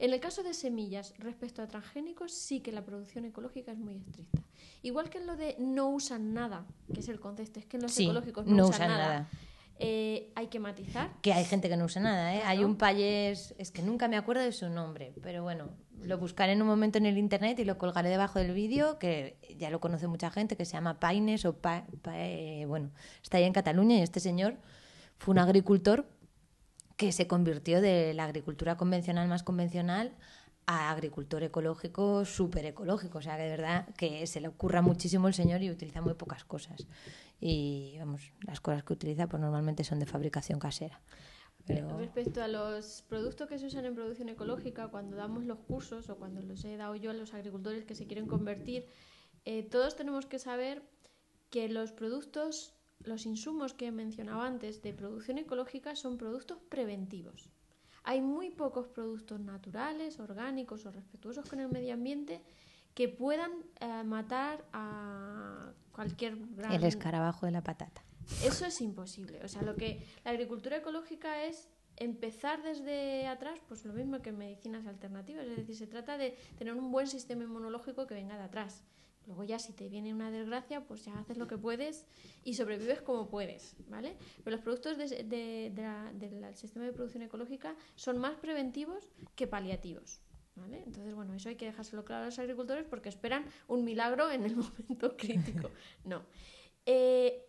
[0.00, 3.96] En el caso de semillas respecto a transgénicos, sí que la producción ecológica es muy
[3.96, 4.42] estricta.
[4.82, 7.84] Igual que en lo de no usan nada, que es el concepto, es que en
[7.84, 9.08] los Sí, ecológicos no, no usan, usan nada.
[9.08, 9.28] nada.
[9.78, 11.12] Eh, hay que matizar.
[11.22, 12.42] Que hay gente que no usa nada, ¿eh?
[12.46, 15.68] Hay un payés, es que nunca me acuerdo de su nombre, pero bueno,
[16.02, 19.38] lo buscaré en un momento en el internet y lo colgaré debajo del vídeo, que
[19.58, 22.90] ya lo conoce mucha gente, que se llama Paines o Pa- eh, bueno,
[23.22, 24.56] está ahí en Cataluña y este señor
[25.18, 26.08] fue un agricultor
[26.96, 30.14] que se convirtió de la agricultura convencional más convencional
[30.66, 33.18] a agricultor ecológico súper ecológico.
[33.18, 36.14] O sea, que de verdad que se le ocurra muchísimo el señor y utiliza muy
[36.14, 36.86] pocas cosas.
[37.40, 41.00] Y vamos, las cosas que utiliza pues normalmente son de fabricación casera.
[41.66, 46.08] Pero Respecto a los productos que se usan en producción ecológica, cuando damos los cursos
[46.08, 48.86] o cuando los he dado yo a los agricultores que se quieren convertir,
[49.44, 50.82] eh, todos tenemos que saber
[51.50, 57.50] que los productos, los insumos que he mencionado antes de producción ecológica son productos preventivos.
[58.04, 62.40] Hay muy pocos productos naturales, orgánicos o respetuosos con el medio ambiente
[62.94, 63.50] que puedan
[63.80, 66.72] eh, matar a cualquier gran...
[66.72, 68.05] El escarabajo de la patata.
[68.44, 69.40] Eso es imposible.
[69.44, 74.32] O sea, lo que la agricultura ecológica es empezar desde atrás, pues lo mismo que
[74.32, 75.46] medicinas alternativas.
[75.46, 78.84] Es decir, se trata de tener un buen sistema inmunológico que venga de atrás.
[79.26, 82.06] Luego ya si te viene una desgracia, pues ya haces lo que puedes
[82.44, 84.16] y sobrevives como puedes, ¿vale?
[84.44, 90.20] Pero los productos del sistema de producción ecológica son más preventivos que paliativos.
[90.54, 90.82] ¿Vale?
[90.86, 94.42] Entonces, bueno, eso hay que dejárselo claro a los agricultores porque esperan un milagro en
[94.42, 95.70] el momento crítico.
[96.04, 96.24] No.
[96.86, 97.45] Eh,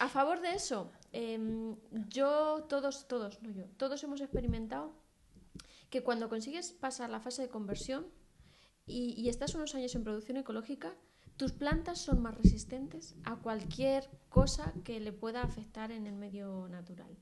[0.00, 1.76] a favor de eso, em,
[2.08, 4.94] yo, todos, todos, no yo, todos hemos experimentado
[5.90, 8.06] que cuando consigues pasar la fase de conversión
[8.86, 10.94] y, y estás unos años en producción ecológica,
[11.36, 16.66] tus plantas son más resistentes a cualquier cosa que le pueda afectar en el medio
[16.68, 17.14] natural.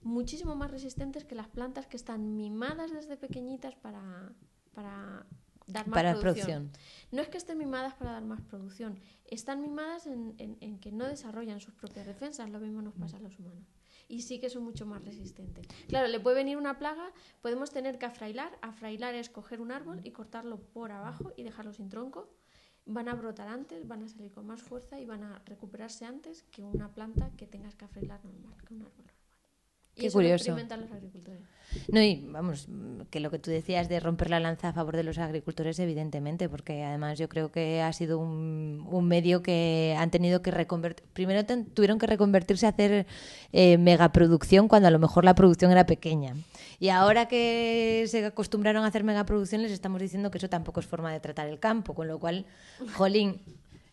[0.00, 4.32] Muchísimo más resistentes que las plantas que están mimadas desde pequeñitas para,
[4.72, 5.26] para
[5.66, 6.70] dar más para producción.
[7.10, 11.06] No es que estén mimadas para dar más producción, están mimadas en, en, que no
[11.06, 13.66] desarrollan sus propias defensas, lo mismo nos pasa a los humanos.
[14.08, 15.66] Y sí que son mucho más resistentes.
[15.88, 18.56] Claro, le puede venir una plaga, podemos tener que afrailar.
[18.62, 22.30] Afrailar es coger un árbol y cortarlo por abajo y dejarlo sin tronco.
[22.84, 26.44] Van a brotar antes, van a salir con más fuerza y van a recuperarse antes
[26.44, 29.15] que una planta que tengas que afrailar normal, que un árbol.
[29.96, 30.54] Qué curioso.
[30.54, 31.40] los agricultores.
[31.88, 32.68] No, y vamos,
[33.10, 36.48] que lo que tú decías de romper la lanza a favor de los agricultores, evidentemente,
[36.48, 41.06] porque además yo creo que ha sido un, un medio que han tenido que reconvertir.
[41.12, 43.06] Primero tuvieron que reconvertirse a hacer
[43.52, 46.34] eh, megaproducción cuando a lo mejor la producción era pequeña.
[46.78, 50.86] Y ahora que se acostumbraron a hacer megaproducción, les estamos diciendo que eso tampoco es
[50.86, 52.46] forma de tratar el campo, con lo cual,
[52.94, 53.40] jolín,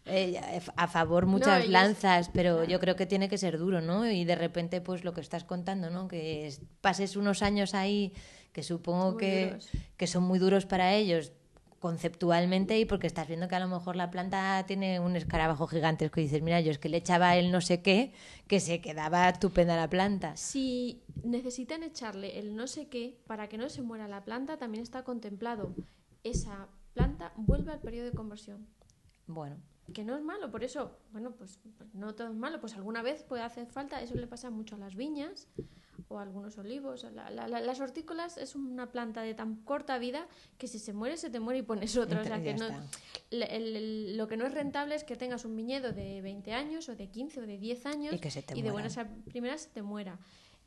[0.05, 4.09] eh, a favor muchas lanzas, pero yo creo que tiene que ser duro, ¿no?
[4.09, 6.07] Y de repente, pues lo que estás contando, ¿no?
[6.07, 8.13] Que pases unos años ahí
[8.51, 9.57] que supongo que,
[9.97, 11.31] que, son muy duros para ellos
[11.79, 16.19] conceptualmente y porque estás viendo que a lo mejor la planta tiene un escarabajo gigantesco
[16.21, 18.13] y dices, mira, yo es que le echaba el no sé qué,
[18.47, 20.37] que se quedaba estupenda la planta.
[20.37, 24.81] Si necesitan echarle el no sé qué para que no se muera la planta, también
[24.81, 25.75] está contemplado.
[26.23, 28.65] Esa planta vuelve al periodo de conversión.
[29.27, 29.57] Bueno,
[29.91, 31.59] que no es malo, por eso, bueno, pues,
[31.93, 34.77] no todo es malo, pues alguna vez puede hacer falta, eso le pasa mucho a
[34.77, 35.47] las viñas
[36.07, 37.05] o a algunos olivos.
[37.13, 41.39] las hortícolas es una planta de tan corta vida que si se muere, se te
[41.39, 42.21] muere y pones otra.
[42.21, 42.67] O sea, que no,
[43.31, 47.09] lo que no es rentable es que tengas un viñedo de 20 años o de
[47.09, 48.15] 15 o de 10 años
[48.55, 50.17] y, de buenas a primeras se te muera.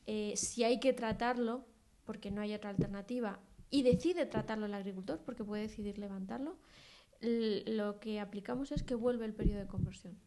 [0.07, 1.65] Eh, si hay que tratarlo,
[2.05, 6.57] porque no hay otra alternativa, y decide tratarlo el agricultor, porque puede decidir levantarlo,
[7.21, 10.19] lo que aplicamos es que vuelve el periodo de conversión.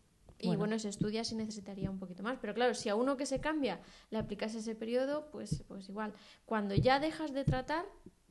[0.41, 2.38] Y bueno, se estudia si necesitaría un poquito más.
[2.39, 6.13] Pero claro, si a uno que se cambia le aplicas ese periodo, pues, pues igual.
[6.45, 7.86] Cuando ya dejas de tratar,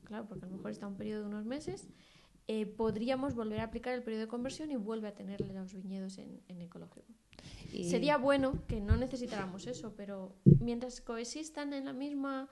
[0.05, 1.87] claro, porque a lo mejor está un periodo de unos meses,
[2.47, 6.17] eh, podríamos volver a aplicar el periodo de conversión y vuelve a tenerle los viñedos
[6.17, 7.13] en, ecológico.
[7.83, 12.49] Sería bueno que no necesitáramos eso, pero mientras coexistan en la misma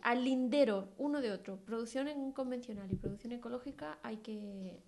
[0.00, 4.80] al lindero uno de otro, producción convencional y producción ecológica, hay que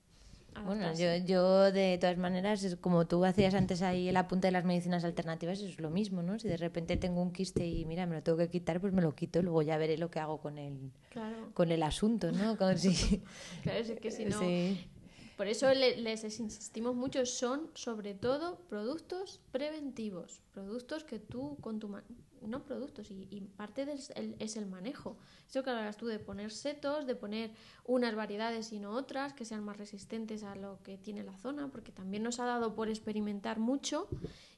[0.62, 4.64] bueno, yo, yo de todas maneras, como tú hacías antes ahí el apunte de las
[4.64, 6.38] medicinas alternativas, es lo mismo, ¿no?
[6.38, 9.02] Si de repente tengo un quiste y mira, me lo tengo que quitar, pues me
[9.02, 10.92] lo quito, luego ya veré lo que hago con el,
[11.54, 12.56] con el asunto, ¿no?
[12.58, 13.22] Como si...
[13.62, 14.40] claro, es que si no...
[15.36, 21.88] Por eso les insistimos mucho, son sobre todo productos preventivos, productos que tú con tu
[22.46, 23.98] no productos y, parte del,
[24.38, 25.16] es el manejo.
[25.48, 27.50] Eso que hablas tú de poner setos, de poner
[27.84, 31.68] unas variedades y no otras que sean más resistentes a lo que tiene la zona,
[31.68, 34.08] porque también nos ha dado por experimentar mucho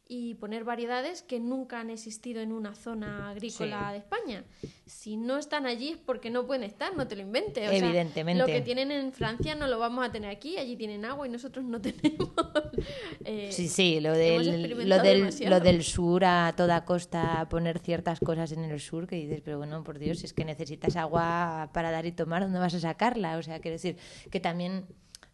[0.08, 4.44] y poner variedades que nunca han existido en una zona agrícola de España.
[4.86, 7.68] Si no están allí es porque no pueden estar, no te lo inventes.
[7.68, 8.40] Evidentemente.
[8.40, 11.30] lo que tienen en Francia no lo vamos a tener aquí, allí tienen agua y
[11.30, 12.30] nosotros no tenemos.
[13.24, 18.20] Eh, sí, sí, lo del, lo, del, lo del sur a toda costa, poner ciertas
[18.20, 21.70] cosas en el sur que dices, pero bueno, por Dios, si es que necesitas agua
[21.72, 23.38] para dar y tomar, ¿dónde vas a sacarla?
[23.38, 23.96] O sea, quiero decir
[24.30, 24.86] que también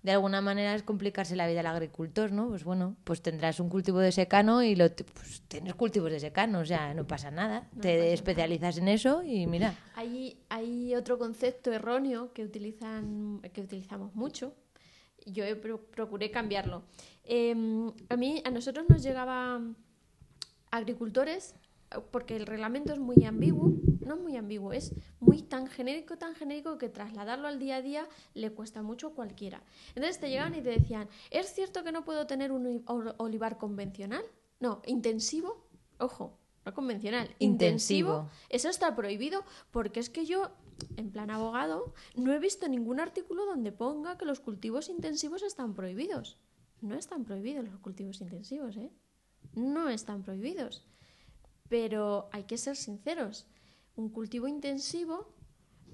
[0.03, 2.49] de alguna manera es complicarse la vida al agricultor, ¿no?
[2.49, 6.61] Pues bueno, pues tendrás un cultivo de secano y lo pues tienes cultivos de secano,
[6.61, 7.69] o sea, no pasa nada.
[7.81, 9.75] Te especializas en eso y mira.
[9.95, 14.55] Hay, hay otro concepto erróneo que utilizan que utilizamos mucho.
[15.25, 15.45] Yo
[15.93, 16.83] procuré cambiarlo.
[17.23, 19.77] Em, a mí, a nosotros nos llegaban
[20.73, 21.55] agricultores
[22.11, 23.73] porque el reglamento es muy ambiguo,
[24.05, 27.83] no es muy ambiguo, es muy tan genérico, tan genérico que trasladarlo al día a
[27.83, 29.63] día le cuesta mucho a cualquiera.
[29.95, 32.83] Entonces te llegaban y te decían, ¿es cierto que no puedo tener un
[33.19, 34.25] olivar convencional?
[34.61, 35.67] No, intensivo,
[35.99, 38.11] ojo, no convencional, Intensivo.
[38.11, 38.31] intensivo.
[38.49, 40.53] Eso está prohibido porque es que yo,
[40.97, 45.75] en plan abogado, no he visto ningún artículo donde ponga que los cultivos intensivos están
[45.75, 46.39] prohibidos.
[46.81, 48.91] No están prohibidos los cultivos intensivos, ¿eh?
[49.55, 50.85] No están prohibidos.
[51.69, 53.47] Pero hay que ser sinceros.
[53.97, 55.35] Un cultivo intensivo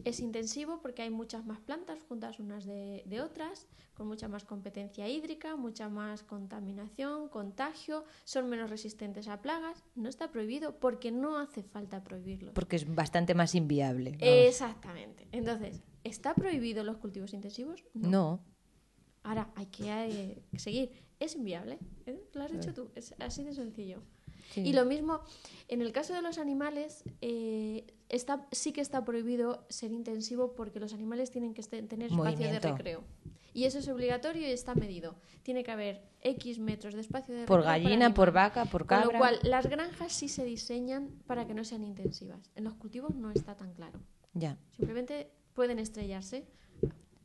[0.04, 4.44] es intensivo porque hay muchas más plantas juntas unas de, de otras, con mucha más
[4.44, 9.84] competencia hídrica, mucha más contaminación, contagio, son menos resistentes a plagas.
[9.94, 12.54] No está prohibido porque no hace falta prohibirlo.
[12.54, 14.12] Porque es bastante más inviable.
[14.12, 14.22] vamos.
[14.22, 15.26] Exactamente.
[15.32, 17.84] Entonces, ¿está prohibido los cultivos intensivos?
[17.94, 18.40] no.
[19.24, 20.90] Ahora, hay que eh, seguir.
[21.18, 21.78] Es inviable.
[22.06, 22.22] ¿eh?
[22.32, 22.90] Lo has dicho tú.
[22.94, 24.02] Es así de sencillo.
[24.52, 24.62] Sí.
[24.62, 25.20] Y lo mismo,
[25.68, 30.80] en el caso de los animales, eh, está, sí que está prohibido ser intensivo porque
[30.80, 32.60] los animales tienen que este- tener espacio Movimiento.
[32.68, 33.04] de recreo.
[33.54, 35.16] Y eso es obligatorio y está medido.
[35.42, 38.82] Tiene que haber X metros de espacio de Por recreo para gallina, por vaca, por
[38.82, 39.12] Con cabra.
[39.12, 42.50] lo cual, las granjas sí se diseñan para que no sean intensivas.
[42.54, 43.98] En los cultivos no está tan claro.
[44.34, 44.58] Ya.
[44.76, 46.46] Simplemente pueden estrellarse.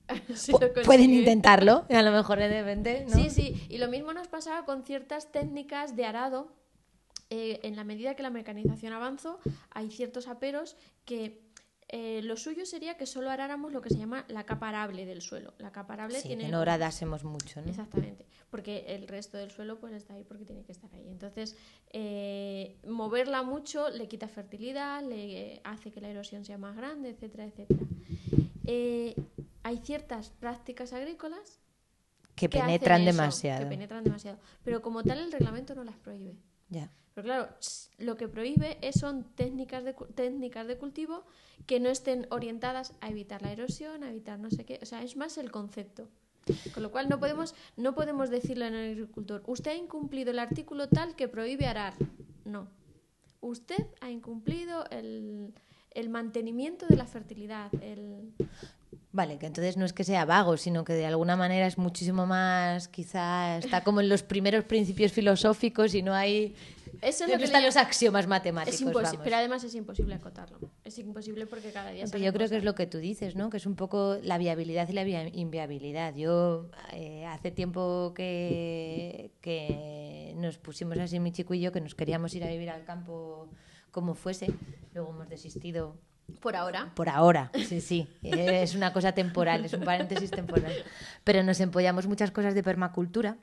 [0.35, 0.51] Si
[0.85, 3.15] Pueden intentarlo, a lo mejor de repente, ¿no?
[3.15, 3.65] Sí, sí.
[3.69, 6.51] Y lo mismo nos pasaba con ciertas técnicas de arado.
[7.35, 9.39] Eh, en la medida que la mecanización avanzó,
[9.71, 11.41] hay ciertos aperos que
[11.95, 15.21] eh, lo suyo sería que solo aráramos lo que se llama la capa arable del
[15.21, 15.55] suelo.
[15.57, 17.69] La capa arable Sí, tiene que no horadásemos mucho, ¿no?
[17.69, 21.07] Exactamente, porque el resto del suelo pues está ahí porque tiene que estar ahí.
[21.07, 21.55] Entonces,
[21.91, 27.45] eh, moverla mucho le quita fertilidad, le hace que la erosión sea más grande, etcétera,
[27.45, 27.79] etcétera.
[28.65, 29.15] Eh,
[29.63, 31.61] hay ciertas prácticas agrícolas
[32.35, 33.63] Que penetran eso, demasiado.
[33.63, 34.37] Que penetran demasiado.
[34.63, 36.37] Pero como tal el reglamento no las prohíbe.
[37.13, 37.49] Pero claro,
[37.99, 41.23] lo que prohíbe es- son técnicas de, técnicas de cultivo
[41.67, 44.79] que no estén orientadas a evitar la erosión, a evitar no sé qué.
[44.81, 46.09] O sea, es más el concepto.
[46.73, 50.89] Con lo cual no podemos, no podemos decirle al agricultor, usted ha incumplido el artículo
[50.89, 51.93] tal que prohíbe arar.
[52.43, 52.67] No.
[53.39, 55.53] Usted ha incumplido el,
[55.91, 57.71] el mantenimiento de la fertilidad.
[57.81, 58.33] El...
[59.11, 62.25] Vale, que entonces no es que sea vago, sino que de alguna manera es muchísimo
[62.25, 66.55] más, quizá está como en los primeros principios filosóficos y no hay...
[67.01, 69.23] Eso es lo que están le- los axiomas matemáticos, es imposible, vamos.
[69.23, 70.57] pero además es imposible acotarlo.
[70.85, 73.49] Es imposible porque cada día Pero yo creo que es lo que tú dices, ¿no?
[73.49, 76.15] Que es un poco la viabilidad y la via- inviabilidad.
[76.15, 81.95] Yo eh, hace tiempo que, que nos pusimos así mi chico y yo que nos
[81.95, 83.49] queríamos ir a vivir al campo
[83.91, 84.47] como fuese.
[84.93, 85.97] Luego hemos desistido
[86.39, 86.91] Por ahora.
[86.95, 87.51] por ahora.
[87.67, 88.07] Sí, sí.
[88.21, 90.73] Es una cosa temporal, es un paréntesis temporal.
[91.23, 93.37] Pero nos empollamos muchas cosas de permacultura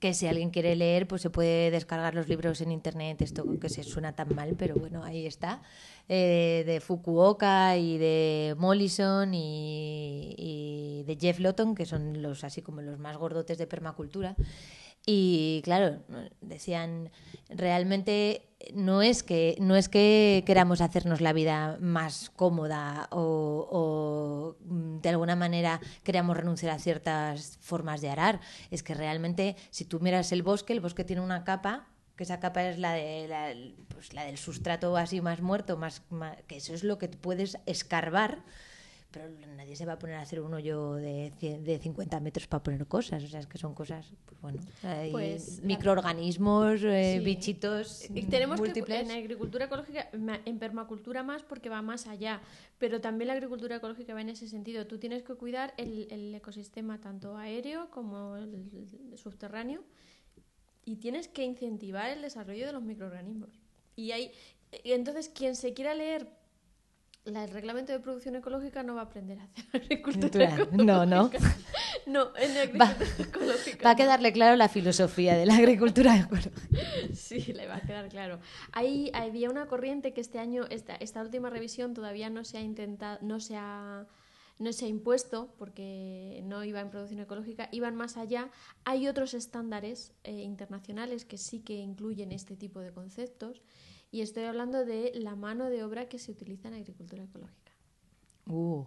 [0.00, 3.70] que si alguien quiere leer, pues se puede descargar los libros en internet, esto que
[3.70, 5.62] se suena tan mal, pero bueno, ahí está,
[6.10, 12.60] eh, de Fukuoka y de Mollison y, y de Jeff Lawton, que son los así
[12.60, 14.36] como los más gordotes de permacultura.
[15.06, 16.02] Y claro,
[16.40, 17.10] decían,
[17.50, 24.56] realmente no es que, no es que queramos hacernos la vida más cómoda o, o,
[24.64, 28.40] mm, de alguna manera queramos renunciar a ciertas formas de arar.
[28.70, 32.40] Es que realmente, si tú miras el bosque, el bosque tiene una capa, que esa
[32.40, 33.52] capa es la, de, la,
[33.88, 36.02] pues la del sustrato así más muerto, más,
[36.46, 38.42] que eso es lo que puedes escarbar
[39.14, 42.48] pero nadie se va a poner a hacer un hoyo de, cien- de 50 metros
[42.48, 43.22] para poner cosas.
[43.22, 47.24] O sea, es que son cosas, pues bueno, hay Pues, microorganismos, eh, Sí.
[47.24, 49.02] bichitos Y tenemos que múltiples.
[49.08, 52.42] en agricultura ecológica, en permacultura más porque va más allá,
[52.78, 54.86] pero también la agricultura ecológica va en ese sentido.
[54.88, 58.54] Tú tienes que cuidar el, el ecosistema tanto aéreo como el,
[59.12, 59.82] el subterráneo
[60.84, 63.50] y tienes que incentivar el desarrollo de los microorganismos.
[63.96, 64.32] Y hay
[64.82, 66.28] entonces quien se quiera leer
[67.24, 70.56] la- el reglamento de producción ecológica no va a aprender a hacer agricultura.
[70.72, 71.30] No, no.
[72.06, 73.84] No, en Va, agricultura ecológica.
[73.84, 76.60] va a quedarle claro la filosofía de la agricultura ecológica.
[77.14, 78.40] Sí, le va a quedar claro.
[78.72, 82.60] Hay, había una corriente que este año, esta, esta última revisión todavía no se ha
[82.60, 84.06] intentado, no se ha,
[84.58, 88.50] no se ha impuesto porque no iba en producción ecológica, iban más allá.
[88.84, 93.62] Hay otros estándares eh, internacionales que sí que incluyen este tipo de conceptos
[94.14, 97.72] y estoy hablando de la mano de obra que se utiliza en agricultura ecológica.
[98.46, 98.84] Uh,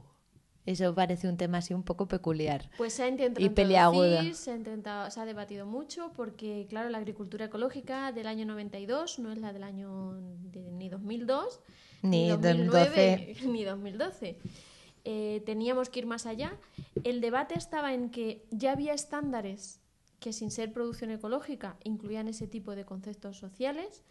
[0.65, 2.69] eso parece un tema así un poco peculiar.
[2.77, 4.07] Pues se ha intentado Y peliaguda.
[4.07, 8.45] introducir, se ha, intentado, se ha debatido mucho porque, claro, la agricultura ecológica del año
[8.45, 10.13] 92 no es la del año
[10.53, 11.59] de- ni 2002,
[12.03, 14.37] Ni 2009, ni 2012.
[15.09, 16.57] Eh, teníamos que ir más allá.
[17.05, 19.79] El debate estaba en que ya había estándares
[20.19, 24.04] que sin ser producción ecológica incluían ese tipo de conceptos sociales,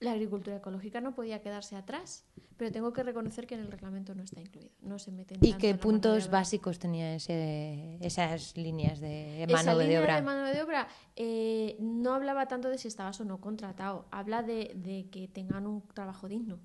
[0.00, 2.24] la agricultura ecológica no podía quedarse atrás,
[2.56, 5.44] pero tengo que reconocer que en el reglamento no está incluido, no se mete en
[5.44, 10.16] ¿Y qué de puntos básicos tenía ese, esas líneas de Esa mano de línea obra?
[10.16, 14.42] de mano de obra eh, no hablaba tanto de si estabas o no contratado, habla
[14.42, 16.58] de, de que tengan un trabajo digno.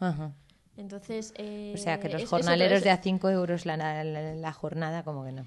[0.00, 0.32] Ajá.
[0.76, 4.52] Entonces, eh, O sea, que los jornaleros eso- de a 5 euros la, la- la
[4.52, 5.46] jornada, como que no.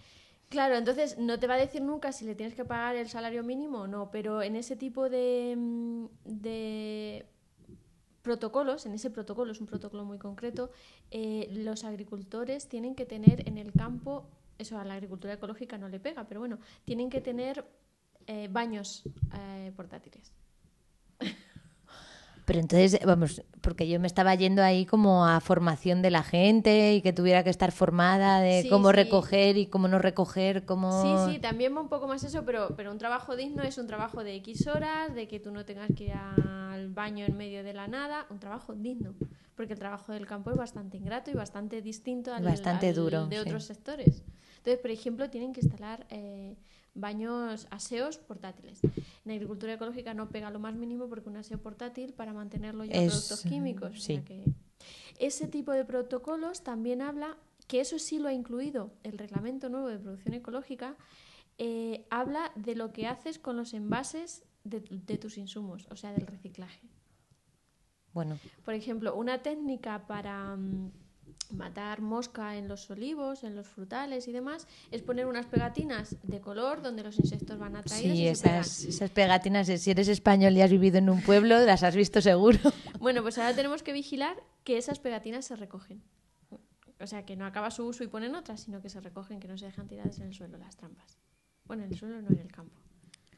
[0.50, 3.43] Claro, entonces no te va a decir nunca si le tienes que pagar el salario
[3.43, 7.28] mínimo o no, pero en ese tipo de, mm, de
[8.24, 10.72] protocolos, en ese protocolo, es un protocolo muy concreto,
[11.12, 14.28] eh, los agricultores tienen que tener en el campo,
[14.58, 17.66] eso a la agricultura ecológica no le pega, pero bueno, tienen que tener
[18.28, 20.32] eh, baños eh, portátiles.
[22.50, 26.95] Pero entonces, vamos, porque yo me estaba yendo ahí como a formación de la gente
[26.95, 28.95] y que tuviera que estar formada de Sí, cómo sí.
[28.95, 31.28] recoger y cómo no recoger, cómo...
[31.28, 33.86] Sí, sí, también va un poco más eso, pero, pero un trabajo digno es un
[33.86, 37.64] trabajo de X horas, de que tú no tengas que ir al baño en medio
[37.64, 39.14] de la nada, un trabajo digno.
[39.56, 43.28] Porque el trabajo del campo es bastante ingrato y bastante distinto al, Bastante al duro,
[43.28, 43.41] de sí.
[43.43, 44.24] otros sectores.
[44.58, 46.56] Entonces, por ejemplo, tienen que instalar eh,
[47.00, 48.80] baños aseos portátiles.
[49.26, 52.93] En agricultura ecológica no pega lo más mínimo porque un aseo portátil para mantenerlo ya
[52.95, 53.91] Es, productos químicos.
[53.91, 54.24] o sea sí.
[54.24, 54.45] que
[55.20, 57.38] ese tipo de protocolos también habla,
[57.68, 60.95] que eso sí lo ha incluido el reglamento nuevo de producción ecológica,
[61.58, 66.12] eh, habla de lo que haces con los envases de, de tus insumos, o sea,
[66.14, 66.88] del reciclaje.
[68.14, 70.91] Bueno, Por ejemplo, una técnica para mm,
[71.52, 76.39] matar mosca en los olivos, en los frutales y demás, es poner unas pegatinas de
[76.39, 78.60] color donde los insectos van atraídos sí, y se pegan.
[78.60, 82.22] esas, esas pegatinas, si eres español y has vivido en un pueblo, las has visto
[82.22, 82.60] seguro.
[83.00, 84.36] Bueno, pues ahora tenemos que vigilar
[84.66, 86.04] que esas pegatinas se recogen.
[87.00, 89.47] O sea, que no acaba su uso y ponen otras, sino que se recogen, que
[89.47, 91.18] no se dejan tiradas en el suelo las trampas.
[91.64, 92.82] Bueno, en el suelo no en el campo.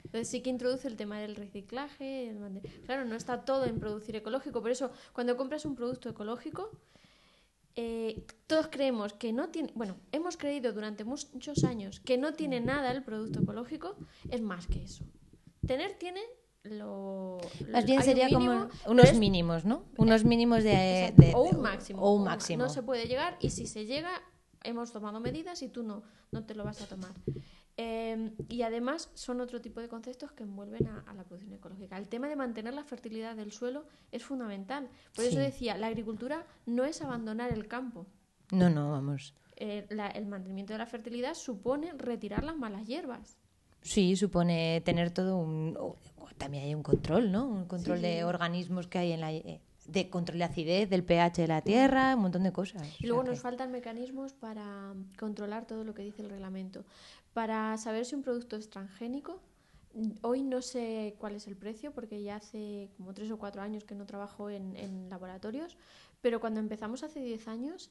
[0.04, 2.30] Entonces sí que introduce el tema del reciclaje.
[2.30, 2.40] el
[2.86, 4.62] Claro, no está todo en producir ecológico.
[4.62, 6.72] Por eso, cuando compras un producto ecológico,
[7.76, 9.72] eh, todos creemos que no tiene...
[9.76, 13.96] Bueno, hemos creído durante muchos años que no tiene nada el producto ecológico.
[14.30, 15.06] Es más que eso.
[15.66, 16.22] Tener tiene
[16.64, 17.38] lo...
[17.72, 19.86] Más bien un sería mínimo, como pero unos es mínimos, ¿no?
[19.98, 22.02] Unos mínimos de, o un máximo.
[22.02, 22.64] O un máximo.
[22.64, 24.12] No se puede llegar y si se llega,
[24.64, 27.14] hemos tomado medidas y tú no, no te lo vas a tomar.
[27.78, 31.98] Eh, y además son otro tipo de conceptos que envuelven a, a la producción ecológica.
[31.98, 34.90] El tema de mantener la fertilidad del suelo es fundamental.
[35.16, 38.06] Por eso decía, la agricultura no es abandonar el campo.
[38.52, 39.34] No, no, vamos.
[39.56, 43.38] Eh, la- el mantenimiento de la fertilidad supone retirar las malas hierbas.
[43.82, 45.78] Sí, supone tener todo un...
[46.38, 47.48] También hay un control, ¿no?
[47.48, 49.32] Un control Sí, de organismos que hay en la...
[49.32, 52.88] eh, De control de acidez, del pH de la tierra, un montón de cosas.
[53.00, 56.30] Y O luego sea nos que- faltan mecanismos para controlar todo lo que dice el
[56.30, 56.86] reglamento.
[57.34, 59.42] Para saber si un producto es transgénico,
[60.22, 63.84] hoy no sé cuál es el precio porque ya hace como tres o cuatro años
[63.84, 65.76] que no trabajo en, en laboratorios,
[66.22, 67.90] pero cuando empezamos hace 10 años,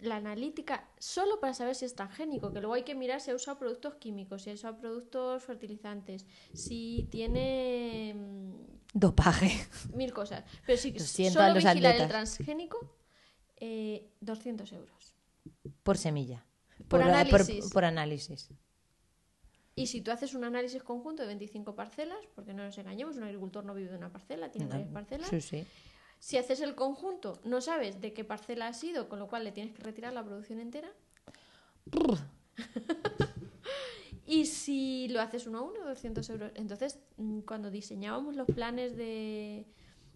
[0.00, 3.34] la analítica, solo para saber si es transgénico, que luego hay que mirar si ha
[3.34, 9.66] usado productos químicos, si ha usado productos fertilizantes, si tiene mm, Dopaje.
[9.94, 10.44] mil cosas.
[10.66, 12.78] Pero sí, Lo siento a solo los vigilar el transgénico,
[13.56, 15.14] eh, 200 euros.
[15.82, 16.44] Por semilla.
[16.88, 17.70] Por eh, análisis.
[17.70, 18.48] por análisis.
[19.76, 23.22] Y si tú haces un análisis conjunto de 25 parcelas, porque no nos engañemos, un
[23.22, 25.28] agricultor no vive de una parcela, tiene No, varias parcelas.
[25.30, 25.66] Sí, sí.
[26.18, 29.52] Si haces el conjunto, no sabes de qué parcela ha sido, con lo cual le
[29.52, 30.92] tienes que retirar la producción entera.
[34.30, 36.52] y si lo haces uno a uno, 200 euros.
[36.54, 39.66] Entonces, mm, cuando diseñábamos los planes de,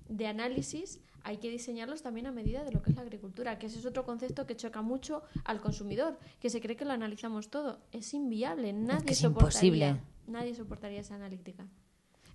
[0.09, 3.67] de análisis, hay que diseñarlos también a medida de lo que es la agricultura, que
[3.67, 7.49] ese es otro concepto que choca mucho al consumidor, que se cree que lo analizamos
[7.49, 7.81] todo.
[7.93, 9.89] Es inviable, nadie que es soportaría.
[9.89, 10.01] imposible.
[10.27, 11.65] Nadie soportaría esa analítica.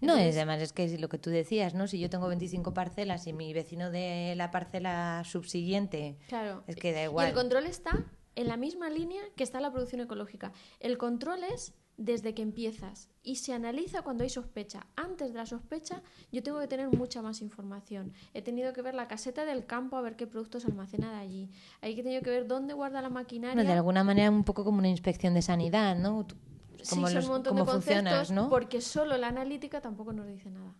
[0.01, 1.85] No, Entonces- es, además es que es lo que tú decías, ¿no?
[1.87, 6.63] Si yo tengo 25 parcelas y mi vecino de la parcela subsiguiente, Claro.
[6.67, 7.33] es que da Y el igual.
[7.33, 8.05] control está
[8.35, 10.51] en la misma línea que está la producción ecológica.
[10.79, 14.87] El control es desde que empiezas y se analiza cuando hay sospecha.
[14.95, 16.01] Antes de la sospecha
[16.31, 18.13] yo tengo que tener mucha más información.
[18.33, 21.49] He tenido que ver la caseta del campo a ver qué productos almacena de allí.
[21.81, 23.55] Hay que tenido que ver dónde guarda la maquinaria.
[23.55, 26.25] Bueno, de alguna manera un poco como una inspección de sanidad, ¿no?
[26.25, 26.35] Tú-
[26.81, 28.49] Sí, Como son los- un montón de conceptos ¿no?
[28.49, 30.73] porque solo la analítica tampoco nos dice nada.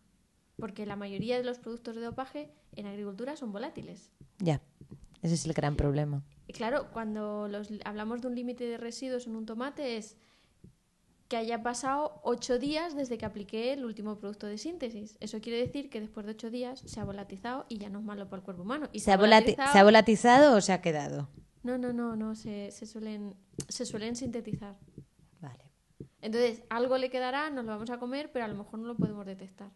[0.55, 4.09] Porque la mayoría de los productos de dopaje en agricultura son volátiles.
[4.37, 4.61] Ya,
[5.21, 6.23] ese es el gran problema.
[6.49, 10.17] Y Claro, cuando los, hablamos de un límite de residuos en un tomate es
[11.27, 15.15] que haya pasado ocho días desde que apliqué el último producto de síntesis.
[15.19, 18.05] Eso quiere decir que después de ocho días se ha volatizado y ya no es
[18.05, 18.89] malo para el cuerpo humano.
[18.91, 21.29] Y ¿Se ha, volati- volatilizado- ¿Se ha volatizado o se ha quedado?
[21.61, 23.35] No, no, no, no, se, se suelen,
[23.67, 24.75] se suelen sintetizar.
[25.39, 25.65] Vale.
[26.21, 28.95] Entonces, algo le quedará, nos lo vamos a comer, pero a lo mejor no lo
[28.97, 29.69] podemos detectar.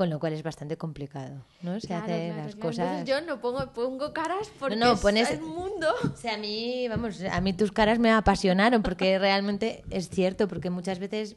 [0.00, 1.78] Con lo cual es bastante complicado, ¿no?
[1.78, 2.68] Se Claro, hace claro, las claro.
[2.70, 2.86] cosas...
[3.00, 5.88] Entonces yo no pongo, pongo caras porque no, es pones- el mundo.
[6.14, 10.48] O sea, a mí, vamos, a mí tus caras me apasionaron porque realmente es cierto,
[10.48, 11.36] porque muchas veces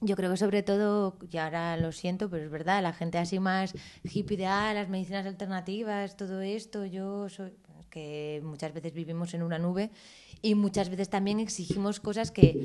[0.00, 3.38] yo creo que sobre todo, y ahora lo siento, pero es verdad, la gente así
[3.38, 3.74] más
[4.04, 7.52] hippie de ah, las medicinas alternativas, todo esto, yo soy
[7.92, 9.90] que muchas veces vivimos en una nube
[10.42, 12.58] y muchas veces también exigimos cosas que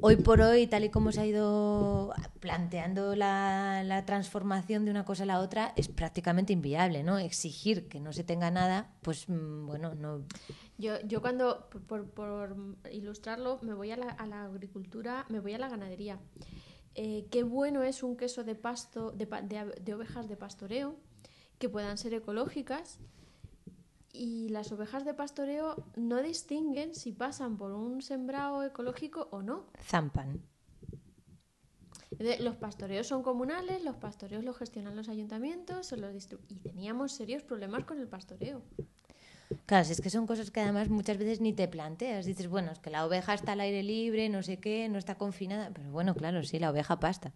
[0.00, 5.04] hoy por hoy, tal y como se ha ido planteando la, la transformación de una
[5.04, 7.18] cosa a la otra, es prácticamente inviable, ¿no?
[7.18, 10.22] Exigir que no se tenga nada, pues mm, bueno, no,
[10.78, 12.56] Yo, yo cuando, por, por-
[12.90, 16.18] ilustrarlo, me voy a la, a la agricultura, me voy a la ganadería.
[16.94, 20.96] Eh, qué bueno es un queso de pasto, de, de de ovejas de pastoreo,
[21.58, 22.98] que puedan ser ecológicas.
[24.12, 29.66] Y las ovejas de pastoreo no distinguen si pasan por un sembrado ecológico o no.
[29.82, 30.42] zampan.
[32.40, 37.84] Los pastoreos son comunales, los pastoreos los gestionan los ayuntamientos los y teníamos serios problemas
[37.84, 38.62] con el pastoreo.
[39.66, 42.26] Claro, si es que son cosas que además muchas veces ni te planteas.
[42.26, 45.16] Dices, bueno, es que la oveja está al aire libre, no sé qué, no está
[45.16, 45.70] confinada.
[45.72, 47.32] Pero bueno, claro, sí, la oveja pasta.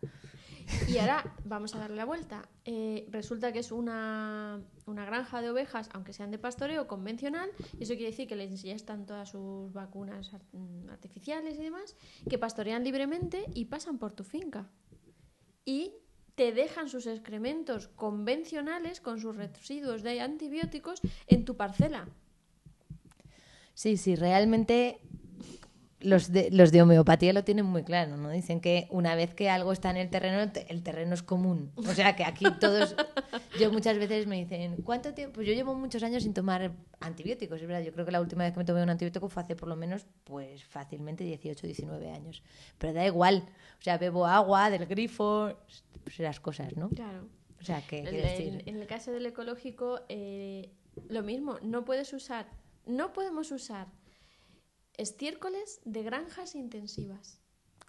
[0.88, 2.48] Y ahora vamos a darle la vuelta.
[2.64, 7.84] Eh, resulta que es una, una granja de ovejas, aunque sean de pastoreo convencional, y
[7.84, 11.96] eso quiere decir que les inyectan todas sus vacunas mm, artificiales y demás,
[12.28, 14.70] que pastorean libremente y pasan por tu finca.
[15.64, 15.92] Y
[16.34, 22.08] te dejan sus excrementos convencionales con sus residuos de antibióticos en tu parcela.
[23.74, 25.00] Sí, sí, realmente
[26.04, 28.30] los de, los de homeopatía lo tienen muy claro, ¿no?
[28.30, 31.72] Dicen que una vez que algo está en el terreno, te- el terreno es común.
[31.76, 32.94] O sea, que aquí todos...
[33.58, 35.34] Yo muchas veces me dicen, ¿cuánto tiempo?
[35.36, 37.82] Pues yo llevo muchos años sin tomar antibióticos, es verdad.
[37.84, 39.76] Yo creo que la última vez que me tomé un antibiótico fue hace por lo
[39.76, 42.42] menos, pues fácilmente 18, 19 años.
[42.78, 43.44] Pero da igual.
[43.78, 45.52] O sea, bebo agua del grifo,
[46.02, 46.88] pues las cosas, ¿no?
[46.90, 47.28] Claro.
[47.60, 50.70] O sea, que en- en el caso del ecológico, eh,
[51.08, 52.46] lo mismo, no puedes usar,
[52.86, 53.86] no podemos usar
[54.96, 57.40] estiércoles de granjas intensivas.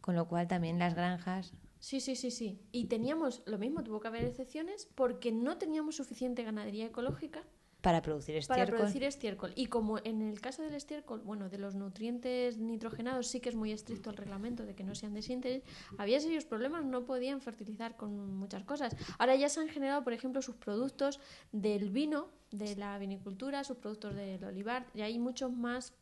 [0.02, 1.54] Con lo cual también las granjas...
[1.80, 2.60] Sí, sí, sí, sí.
[2.72, 7.44] Y teníamos lo mismo, tuvo que haber excepciones porque no teníamos suficiente ganadería ecológica
[7.82, 8.76] Para producir para estiércol.
[8.78, 9.54] producir estiércol.
[9.56, 13.56] Y como en el caso del estiércol, bueno, de los nutrientes nitrogenados sí que es
[13.56, 15.64] muy estricto el reglamento de que no sean de síntesis,
[16.00, 18.96] había serios problemas, no podían fertilizar con muchas cosas.
[19.20, 21.20] Ahora ya se han generado, por ejemplo, sus productos
[21.52, 25.94] del vino, de la vinicultura, sus productos del olivar, y hay muchos más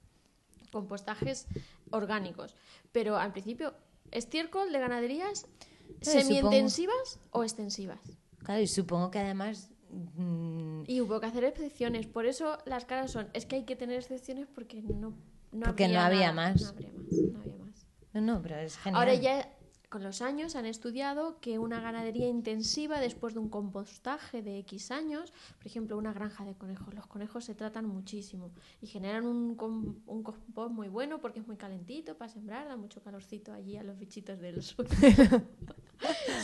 [0.74, 1.48] compostajes
[1.92, 2.56] orgánicos.
[2.92, 3.74] Pero al principio,
[4.12, 5.48] estiércol de ganaderías
[6.02, 8.00] semi-intensivas o extensivas.
[8.44, 9.70] Claro, y supongo que además...
[10.18, 12.08] mm, Y hubo que hacer excepciones.
[12.08, 15.14] Por eso las caras son, es que hay que tener excepciones porque no,
[15.52, 16.62] no Porque no había nada, más.
[16.62, 17.12] No habría más.
[17.12, 17.86] no había más.
[18.14, 19.00] No, no, pero es genial.
[19.02, 19.50] Ahora ya
[19.94, 24.90] con los años han estudiado que una ganadería intensiva después de un compostaje de X
[24.90, 28.50] años, por ejemplo, una granja de conejos, los conejos se tratan muchísimo
[28.82, 32.76] y generan un, com- un compost muy bueno porque es muy calentito para sembrar, da
[32.76, 34.90] mucho calorcito allí a los bichitos del suelo.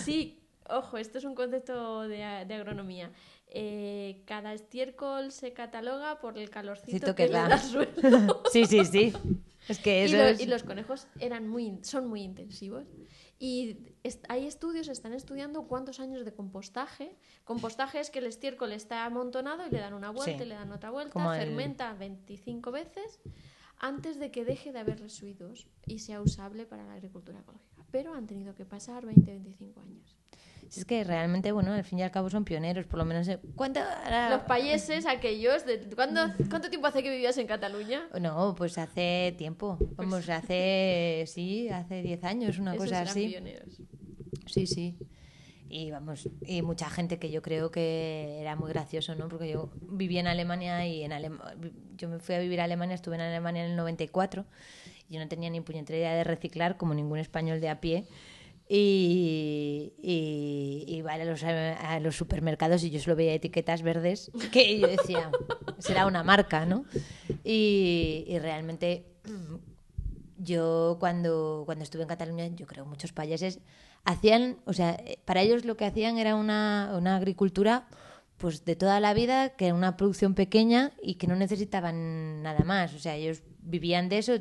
[0.06, 0.39] sí,
[0.70, 3.12] ojo, esto es un concepto de, de agronomía.
[3.47, 7.58] Eh, cada estiércol se cataloga por el calorcito Cito que, que le da.
[7.58, 8.43] suelo.
[8.52, 9.12] Sí, sí, sí.
[9.68, 10.39] Es que Y, eso lo- es...
[10.39, 12.86] y los conejos eran muy, son muy intensivos.
[13.42, 17.16] Y est- hay estudios, están estudiando cuántos años de compostaje.
[17.46, 20.44] Compostaje es que el estiércol está amontonado y le dan una vuelta Sí.
[20.44, 23.22] y le dan otra vuelta, Como el- fermenta 25 veces
[23.78, 27.86] antes de que deje de haber residuos y sea usable para la agricultura ecológica.
[27.92, 30.18] Pero han tenido que pasar 20-25 años.
[30.78, 33.28] Es que realmente, bueno, al fin y al cabo son pioneros, por lo menos...
[33.28, 38.07] eh, ¿Cuánto hará- Los payeses, aquellos, de, ¿cuándo, ¿cuánto tiempo hace que vivías en Cataluña?
[38.20, 39.78] No, pues hace tiempo.
[39.97, 41.24] Vamos, hace...
[41.28, 43.28] Sí, hace 10 años, una Esos cosa eran así.
[43.28, 43.82] pioneros.
[44.45, 44.95] Sí, sí.
[45.72, 49.28] Y vamos, y mucha gente que yo creo que era muy gracioso, ¿no?
[49.30, 51.39] Porque yo viví en Alemania y en Alem-
[51.95, 54.45] yo me fui a vivir a Alemania, estuve en Alemania en el 94
[55.09, 58.05] y yo no tenía ni puñetera idea de reciclar como ningún español de a pie.
[58.72, 65.32] Y, y, y a los, supermercados y yo solo veía etiquetas verdes que yo decía,
[65.80, 66.86] será una marca, ¿no?
[67.43, 69.05] Y, y realmente
[70.38, 73.59] yo cuando, cuando estuve en Cataluña, yo creo muchos países
[74.05, 77.88] hacían, o sea, eh, para ellos lo que hacían era una, una agricultura
[78.40, 82.64] pues de toda la vida, que era una producción pequeña y que no necesitaban nada
[82.64, 82.94] más.
[82.94, 84.34] O sea, ellos vivían de eso,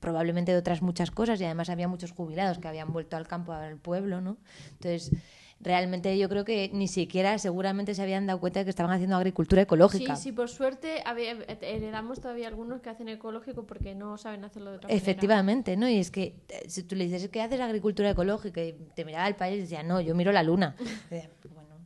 [0.00, 3.52] probablemente de otras muchas cosas, y además había muchos jubilados que habían vuelto al campo,
[3.52, 4.38] al pueblo, ¿no?
[4.72, 5.12] Entonces,
[5.60, 9.16] realmente yo creo que ni siquiera seguramente se habían dado cuenta de que estaban haciendo
[9.16, 10.16] agricultura ecológica.
[10.16, 11.04] Sí, sí, por suerte
[11.60, 15.00] heredamos todavía algunos que hacen ecológico porque no saben hacerlo de otra manera.
[15.00, 15.88] Efectivamente, ¿no?
[15.88, 18.62] Y es que eh, si tú le dices, ¿qué haces agricultura ecológica?
[18.62, 20.74] Y te miraba el país y decía, no, yo miro la luna.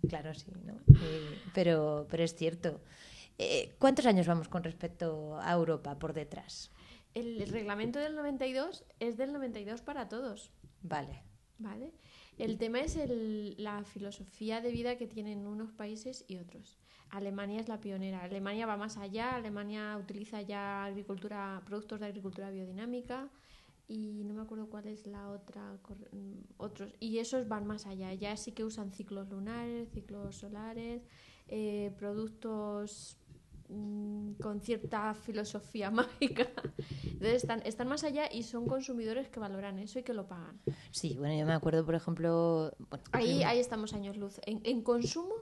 [0.08, 0.74] Claro, sí, ¿no?
[1.00, 2.80] Eh, pero, pero es cierto.
[3.38, 6.70] Eh, ¿Cuántos años vamos con respecto a Europa por detrás?
[7.14, 10.52] El reglamento del 92 es del 92 para todos.
[10.82, 11.22] Vale.
[11.58, 11.92] ¿Vale?
[12.38, 16.78] El tema es el- la filosofía de vida que tienen unos países y otros.
[17.08, 18.22] Alemania es la pionera.
[18.22, 19.36] Alemania va más allá.
[19.36, 23.30] Alemania utiliza ya agricultura, productos de agricultura biodinámica
[23.88, 25.78] y no me acuerdo cuál es la otra.
[26.12, 28.12] mm, Otros y esos van más allá.
[28.14, 31.02] Ya sí que usan ciclos lunares, ciclos solares,
[31.48, 33.18] eh, productos
[33.68, 36.48] mm, con cierta filosofía mágica.
[37.04, 40.60] Entonces están, están más allá y son consumidores que valoran eso y que lo pagan.
[40.90, 42.74] Sí, bueno, yo me acuerdo, por ejemplo...
[42.90, 44.40] bueno, Ahí, ahí estamos años luz.
[44.46, 45.34] En, en consumo,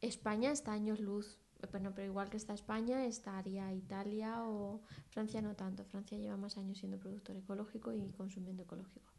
[0.00, 1.40] España está años luz.
[1.70, 5.84] Bueno, pero igual que está España, estaría Italia o Francia no tanto.
[5.84, 9.12] Francia lleva más años siendo productor ecológico y consumiendo ecológico.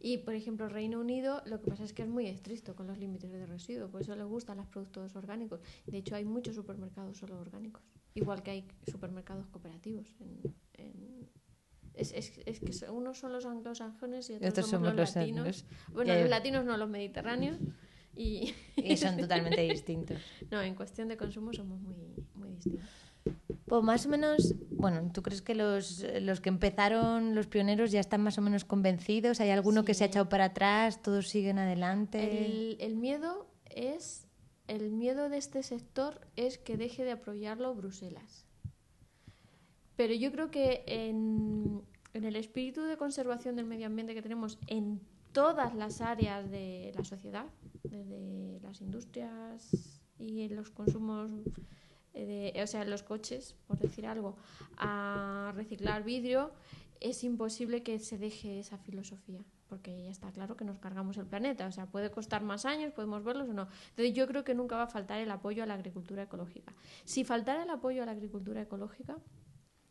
[0.00, 2.98] Y, por ejemplo, Reino Unido, lo que pasa es que es muy estricto con los
[2.98, 5.60] límites de residuos, por eso les gustan los productos orgánicos.
[5.86, 7.82] De hecho, hay muchos supermercados solo orgánicos,
[8.14, 10.14] igual que hay supermercados cooperativos.
[10.20, 11.30] En, en-
[11.94, 15.14] es, es- es que unos son los anglosajones y otros, Estos somos, somos los los
[15.16, 15.64] latinos.
[15.94, 17.58] Bueno, los latinos no, los mediterráneos.
[18.16, 20.18] Y Y son totalmente distintos.
[20.50, 21.96] no, en cuestión de consumo somos muy,
[22.34, 22.88] muy distintos.
[23.66, 28.00] Pues más o menos, bueno, ¿tú crees que los, los que empezaron, los pioneros, ya
[28.00, 29.40] están más o menos convencidos?
[29.40, 30.10] ¿Hay alguno que se ha Sí.
[30.10, 31.00] echado para atrás?
[31.00, 32.44] ¿Todos siguen adelante?
[32.46, 34.26] El, el miedo es.
[34.68, 38.46] El miedo de este sector es que deje de apoyarlo Bruselas.
[39.96, 44.58] Pero yo creo que en, en el espíritu de conservación del medio ambiente que tenemos
[44.66, 45.00] en
[45.34, 47.46] todas las áreas de la sociedad,
[47.82, 51.30] desde las industrias y los consumos,
[52.14, 54.36] eh, de, o sea, los coches, por decir algo,
[54.78, 56.52] a reciclar vidrio,
[57.00, 61.26] es imposible que se deje esa filosofía, porque ya está claro que nos cargamos el
[61.26, 63.66] planeta, o sea, puede costar más años, podemos verlos o no.
[63.90, 66.72] Entonces yo creo que nunca va a faltar el apoyo a la agricultura ecológica.
[67.04, 69.18] Si faltara el apoyo a la agricultura ecológica,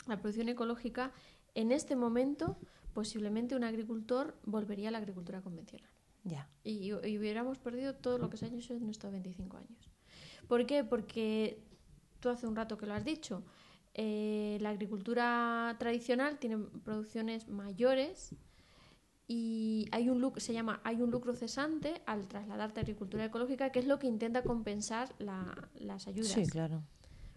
[0.07, 1.11] la producción ecológica,
[1.53, 2.57] en este momento
[2.93, 5.89] posiblemente un agricultor volvería a la agricultura convencional.
[6.23, 6.49] Ya.
[6.63, 9.91] Y, y hubiéramos perdido todo lo que se ha hecho en estos 25 años.
[10.47, 10.83] ¿Por qué?
[10.83, 11.61] Porque
[12.19, 13.43] tú hace un rato que lo has dicho,
[13.93, 18.33] eh, la agricultura tradicional tiene producciones mayores
[19.27, 23.71] y hay un lucro, se llama hay un lucro cesante al trasladarte a agricultura ecológica,
[23.71, 26.31] que es lo que intenta compensar la- las ayudas.
[26.31, 26.83] Sí, claro.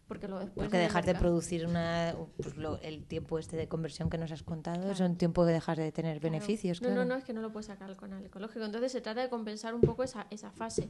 [0.09, 4.09] Porque lo después Porque dejar de producir una, pues lo- el tiempo este de conversión
[4.09, 6.33] que nos has contado es un tiempo que dejas de tener Claro.
[6.33, 6.81] beneficios.
[6.81, 7.03] No, claro.
[7.05, 8.65] no, no, es que no lo puedes sacar con el ecológico.
[8.65, 10.89] Entonces se trata de compensar un poco esa, esa fase.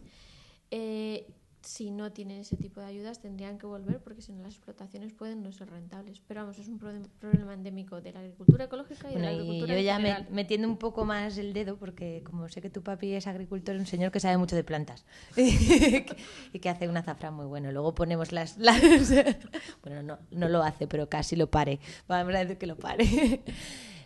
[0.71, 1.27] Eh,
[1.67, 5.13] si no tienen ese tipo de ayudas tendrían que volver porque si no las explotaciones
[5.13, 6.21] pueden no ser rentables.
[6.27, 9.35] Pero vamos, es un pro- problema endémico de la agricultura ecológica y de la y
[9.35, 12.71] agricultura yo en ya me, metiendo un poco más el dedo, porque como sé que
[12.71, 15.05] tu papi es agricultor, es un señor que sabe mucho de plantas
[15.37, 17.73] y que hace un azafrán muy bueno.
[17.73, 18.59] Luego ponemos las...
[18.59, 18.81] las
[19.83, 21.81] bueno, no, no lo hace, pero casi lo pare.
[22.07, 23.43] Vamos a decir que lo pare.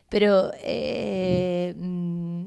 [0.09, 2.47] Pero eh, mm,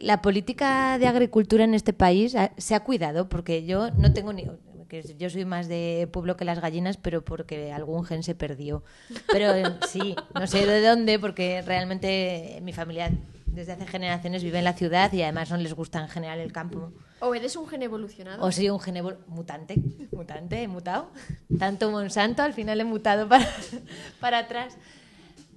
[0.00, 4.32] la política de agricultura en este país ha- se ha cuidado, porque yo no tengo
[4.32, 4.46] ni...
[4.88, 8.82] que yo soy más de pueblo que las gallinas, pero porque algún gen se perdió.
[9.30, 13.10] Pero eh, sí, no sé de dónde, porque realmente mi familia
[13.46, 16.52] desde hace generaciones vive en la ciudad y además no les gusta en general el
[16.52, 16.92] campo.
[17.20, 18.42] O eres un gen evolucionado.
[18.44, 19.74] O soy un gen mutante,
[20.12, 21.10] mutante, he mutado.
[21.58, 23.46] Tanto Monsanto, al final he mutado para,
[24.20, 24.78] para atrás.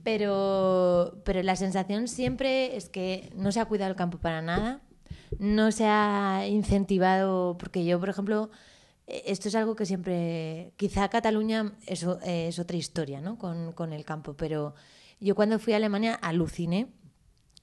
[0.03, 4.81] Pero, pero la sensación siempre es que no se ha cuidado el campo para nada,
[5.37, 8.49] no se ha incentivado, porque yo, por ejemplo,
[9.07, 12.03] eh, esto es algo que siempre, quizá Cataluña es
[12.59, 13.37] otra historia ¿no?
[13.37, 14.73] con, con el campo, pero
[15.19, 16.87] yo cuando fui a Alemania aluciné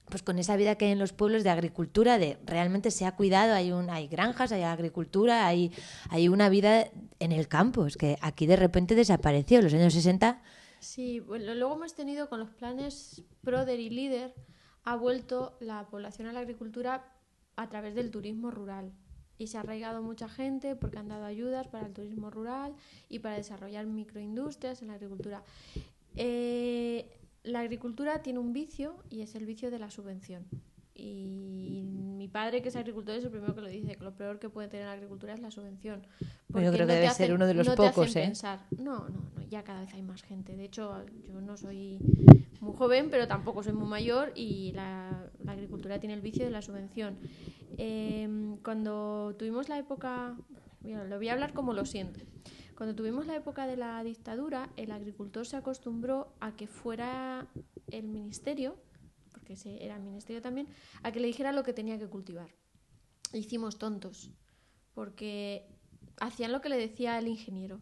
[0.09, 3.15] pues con esa vida que hay en los pueblos de agricultura, de realmente se ha
[3.15, 5.71] cuidado, hay un, hay granjas, hay agricultura, hay,
[6.09, 6.87] hay una vida
[7.19, 7.85] en el campo.
[7.85, 9.59] Es que aquí de repente desapareció.
[9.59, 10.41] En los años 60,
[10.79, 14.33] Sí, bueno, luego hemos tenido con los planes PRODER y LEADER,
[14.83, 17.13] ha vuelto la población a la agricultura
[17.55, 18.93] a través del turismo rural.
[19.37, 22.75] Y se ha arraigado mucha gente porque han dado ayudas para el turismo rural
[23.07, 25.43] y para desarrollar microindustrias en la agricultura.
[26.15, 27.09] Eh,
[27.43, 30.45] la agricultura tiene un vicio y es el vicio de la subvención.
[30.99, 34.39] Y mi padre, que es agricultor, es el primero que lo dice, que lo peor
[34.39, 36.01] que puede tener la agricultura es la subvención.
[36.19, 38.23] Pero yo porque creo que te debe ser uno de los no hacen pocos, ¿eh?
[38.23, 38.65] pensar.
[38.77, 40.55] No, no, no, ya cada vez hay más gente.
[40.55, 41.99] De hecho, yo no soy
[42.59, 46.51] muy joven, pero tampoco soy muy mayor y la, la agricultura tiene el vicio de
[46.51, 47.17] la subvención.
[47.77, 50.35] Eh, cuando tuvimos la época,
[50.81, 52.19] mira, lo voy a hablar como lo siento.
[52.75, 57.47] Cuando tuvimos la época de la dictadura, el agricultor se acostumbró a que fuera
[57.91, 58.77] el ministerio,
[59.31, 60.67] porque ese era el ministerio también,
[61.03, 62.49] a que le dijera lo que tenía que cultivar.
[63.33, 64.31] Hicimos tontos,
[64.93, 65.67] porque
[66.19, 67.79] hacían lo que le decía el ingeniero.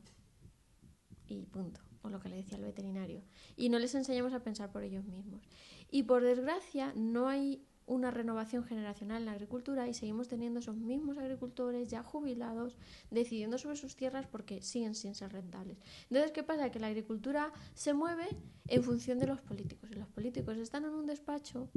[1.28, 1.82] Y punto.
[2.04, 3.22] O lo que le decía el veterinario.
[3.56, 5.42] Y no les enseñamos a pensar por ellos mismos.
[5.90, 10.76] Y por desgracia, no hay una renovación generacional en la agricultura y seguimos teniendo esos
[10.76, 12.78] mismos agricultores ya jubilados
[13.10, 15.78] decidiendo sobre sus tierras porque siguen sin ser rentables.
[16.04, 16.70] Entonces, ¿qué pasa?
[16.70, 18.28] Que la agricultura se mueve
[18.68, 19.90] en función de los políticos.
[19.92, 21.70] Y los políticos están en un despacho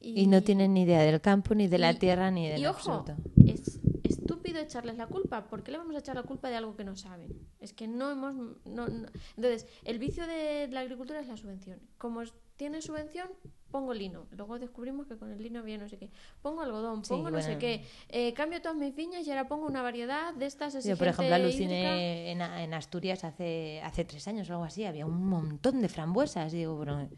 [0.00, 3.04] y, no tienen ni idea del campo, ni de la tierra, ni de y ojo,
[3.46, 5.48] Es estúpido echarles la culpa.
[5.48, 7.36] ¿Por qué le vamos a echar la culpa de algo que no saben?
[7.58, 8.34] Es que no hemos...
[8.64, 11.80] No, Entonces, el vicio de la agricultura es la subvención.
[11.98, 12.22] Como
[12.60, 13.26] tiene subvención,
[13.70, 14.26] pongo lino.
[14.32, 16.10] Luego descubrimos que con el lino había no sé qué.
[16.42, 17.86] Pongo algodón, pongo no sé qué.
[18.10, 21.34] Eh, cambio todas mis viñas y ahora pongo una variedad de estas Yo, por ejemplo,
[21.34, 24.84] aluciné en, en, Asturias hace, hace tres años o algo así.
[24.84, 26.52] Había un montón de frambuesas.
[26.52, 27.08] Digo, bueno,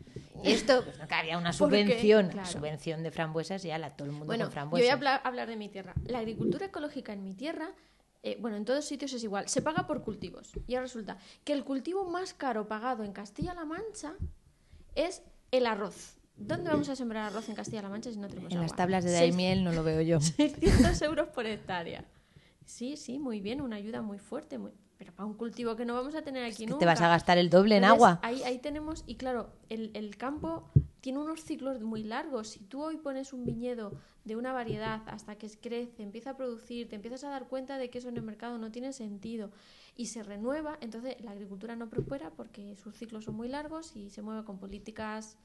[0.45, 2.31] y esto, pues, que había una subvención.
[2.47, 4.89] Subvención de frambuesas y ya la, todo el mundo bueno, con frambuesas.
[4.89, 5.93] Yo voy a hablar, de mi tierra.
[6.05, 7.75] La agricultura ecológica en mi tierra
[8.23, 10.53] eh, bueno, en todos sitios es igual, se paga por cultivos.
[10.69, 14.15] Y ahora resulta que el cultivo más caro pagado en Castilla-La Mancha
[14.95, 15.23] es
[15.53, 16.17] el arroz.
[16.37, 19.13] ¿Dónde vamos a sembrar arroz en Castilla-La Mancha si no tenemos En las tablas de
[19.13, 20.21] Daimiel no lo veo yo.
[20.21, 22.05] 600 euros por hectárea.
[22.65, 24.73] Sí, sí, muy bien, una ayuda muy fuerte, muy...
[24.97, 26.81] pero para un cultivo que no vamos a tener aquí nunca.
[26.81, 28.19] Te vas a gastar el doble en agua.
[28.23, 32.49] Ahí, ahí tenemos, y claro, el, el campo tiene unos ciclos muy largos.
[32.49, 33.93] Si tú hoy pones un viñedo
[34.25, 37.91] de una variedad hasta que crece, empieza a producir, te empiezas a dar cuenta de
[37.91, 39.51] que eso en el mercado no tiene sentido
[39.97, 44.11] y se renueva, entonces la agricultura no prospera porque sus ciclos son muy largos y
[44.11, 45.39] se mueve con políticas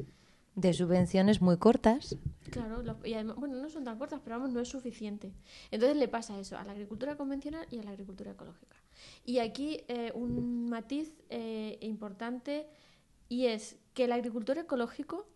[0.57, 2.17] de subvenciones muy cortas.
[2.49, 5.31] Claro, y bueno, no son tan cortas, pero vamos, no es suficiente.
[5.69, 8.75] Entonces le pasa eso a la agricultura convencional y a la agricultura ecológica.
[9.23, 12.67] Y aquí eh, un matiz eh, importante
[13.29, 15.27] y es que el agricultor ecológico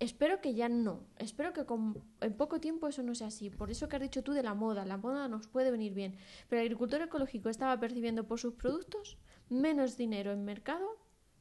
[0.00, 1.04] Espero que ya no.
[1.18, 3.50] Espero que con, en poco tiempo eso no sea así.
[3.50, 4.84] Por eso que has dicho tú de la moda.
[4.84, 6.16] La moda nos puede venir bien.
[6.48, 9.18] Pero el agricultor ecológico estaba percibiendo por sus productos
[9.48, 10.86] menos dinero en mercado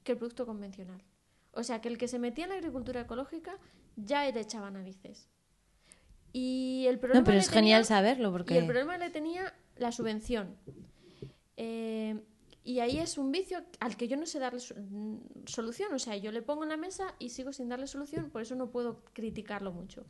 [0.04, 1.04] que el producto convencional.
[1.52, 3.60] O sea que el que se metía en la agricultura ecológica
[3.96, 5.30] ya le echaba narices.
[6.34, 8.56] Y el problema no, pero es genial saberlo porque...
[8.56, 10.56] Y el problema le tenía la subvención.
[11.58, 12.22] Eh,
[12.68, 15.94] y ahí es un vicio al que yo no sé darle mm, solución.
[15.94, 18.56] O sea, yo le pongo en la mesa y sigo sin darle solución, por eso
[18.56, 20.06] no puedo criticarlo mucho.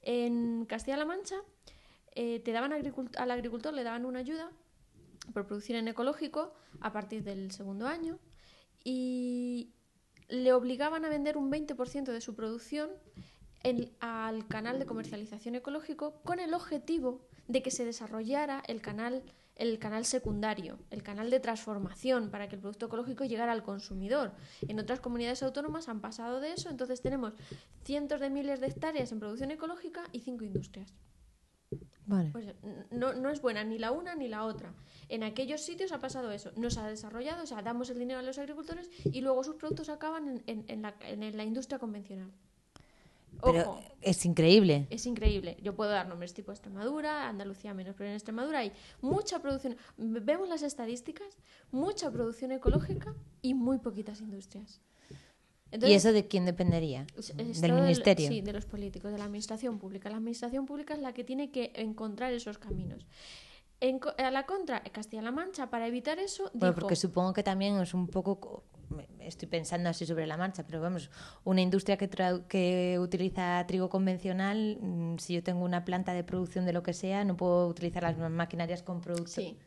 [0.00, 1.36] En Castilla-La Mancha,
[2.16, 4.50] eh, te daban al agricultor le daban una ayuda
[5.32, 8.18] por producir en ecológico a partir del segundo año
[8.82, 9.70] y
[10.28, 12.90] le obligaban a vender un 20% de su producción
[14.00, 19.22] al canal de comercialización ecológico con el objetivo de que se desarrollara el canal
[19.56, 24.32] el canal secundario, el canal de transformación para que el producto ecológico llegara al consumidor.
[24.66, 27.34] En otras comunidades autónomas han pasado de eso, entonces tenemos
[27.84, 30.94] cientos de miles de hectáreas en producción ecológica y cinco industrias.
[32.04, 32.30] Vale.
[32.32, 32.46] Pues
[32.90, 34.74] no, no, es buena ni la una ni la otra.
[35.08, 36.50] En aquellos sitios ha pasado eso.
[36.56, 39.54] No se ha desarrollado, o sea, damos el dinero a los agricultores y luego sus
[39.54, 42.32] productos acaban en, en, la, en la industria convencional.
[43.42, 44.86] Pero es increíble.
[44.90, 45.56] Es increíble.
[45.62, 49.76] Yo puedo dar nombres tipo Extremadura, Andalucía menos, pero en Extremadura hay mucha producción.
[49.96, 51.38] Vemos las estadísticas,
[51.70, 54.80] mucha producción ecológica y muy poquitas industrias.
[55.72, 57.06] ¿Y eso de quién dependería?
[57.60, 58.28] ¿Del ministerio?
[58.28, 60.10] sí, de los políticos, de la administración pública.
[60.10, 63.06] La administración pública es la que tiene que encontrar esos caminos.
[63.80, 66.50] En, a la contra, Castilla-La Mancha, para evitar eso.
[66.52, 68.64] Bueno, porque supongo que también es un poco.
[69.20, 71.10] Estoy pensando así sobre la marcha, pero vamos,
[71.44, 72.08] una industria que,
[72.48, 76.92] que utiliza trigo convencional, mm, si yo tengo una planta de producción de lo que
[76.92, 79.32] sea, no puedo utilizar las maquinarias con productos.
[79.32, 79.58] Sí.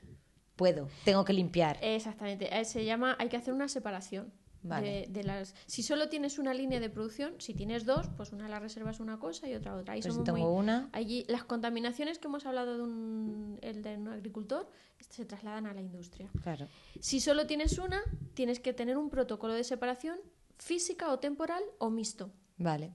[0.56, 1.78] Puedo, tengo que limpiar.
[1.82, 4.32] Exactamente, eh, se llama, hay que hacer una separación.
[4.66, 8.60] De, las, si solo tienes una línea de producción, si tienes dos, pues una la
[8.60, 9.94] reservas una cosa y otra otra.
[9.94, 10.90] Ahí pues tengo una.
[10.92, 14.68] Allí las contaminaciones que hemos hablado de un, el de un agricultor
[15.10, 16.30] se trasladan a la industria.
[16.42, 16.68] Claro.
[17.00, 18.02] Si solo tienes una,
[18.34, 20.18] tienes que tener un protocolo de separación
[20.58, 22.32] física o temporal o mixto.
[22.58, 22.94] Vale.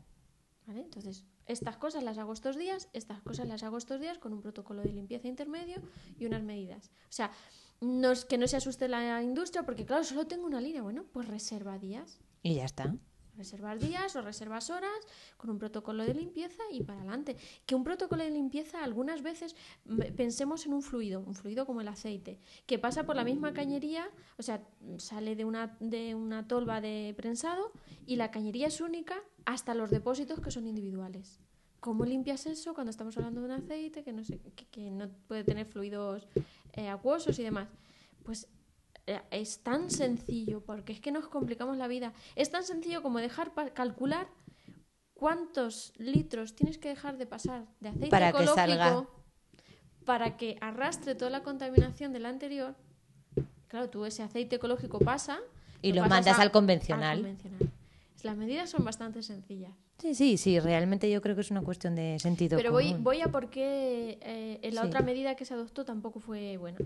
[0.66, 0.82] ¿Vale?
[0.82, 4.40] Entonces, estas cosas las hago estos días, estas cosas las hago estos días con un
[4.40, 5.82] protocolo de limpieza intermedio
[6.18, 6.90] y unas medidas.
[7.04, 7.32] O sea,
[7.80, 10.82] no es que no se asuste la industria, porque claro, solo tengo una línea.
[10.82, 12.20] Bueno, pues reserva días.
[12.42, 12.94] Y ya está.
[13.36, 14.90] Reservar días o reservas horas
[15.36, 17.36] con un protocolo de limpieza y para adelante.
[17.66, 19.56] Que un protocolo de limpieza, algunas veces
[20.16, 24.10] pensemos en un fluido, un fluido como el aceite, que pasa por la misma cañería,
[24.38, 24.62] o sea,
[24.98, 27.72] sale de una, de una tolva de prensado
[28.06, 31.40] y la cañería es única hasta los depósitos que son individuales.
[31.80, 34.22] ¿Cómo limpias eso cuando estamos hablando de un aceite que no,
[34.70, 36.28] que no puede tener fluidos
[36.74, 37.68] eh, acuosos y demás.
[38.22, 38.46] Pues
[39.30, 42.12] es tan sencillo, porque es que nos complicamos la vida.
[42.36, 44.28] Es tan sencillo como dejar calcular
[45.14, 49.06] cuántos litros tienes que dejar de pasar de aceite para ecológico que salga.
[50.04, 52.74] para que arrastre toda la contaminación del anterior.
[53.68, 55.38] Claro, tú ese aceite ecológico pasa
[55.82, 57.10] y lo, mandas al convencional.
[57.10, 57.70] al convencional.
[58.22, 59.72] Las medidas son bastante sencillas.
[59.98, 62.92] Sí, sí, sí, realmente yo creo que es una cuestión de sentido Pero común.
[62.92, 64.86] voy, voy a por qué eh, la Sí.
[64.88, 66.78] otra medida que se adoptó tampoco fue buena.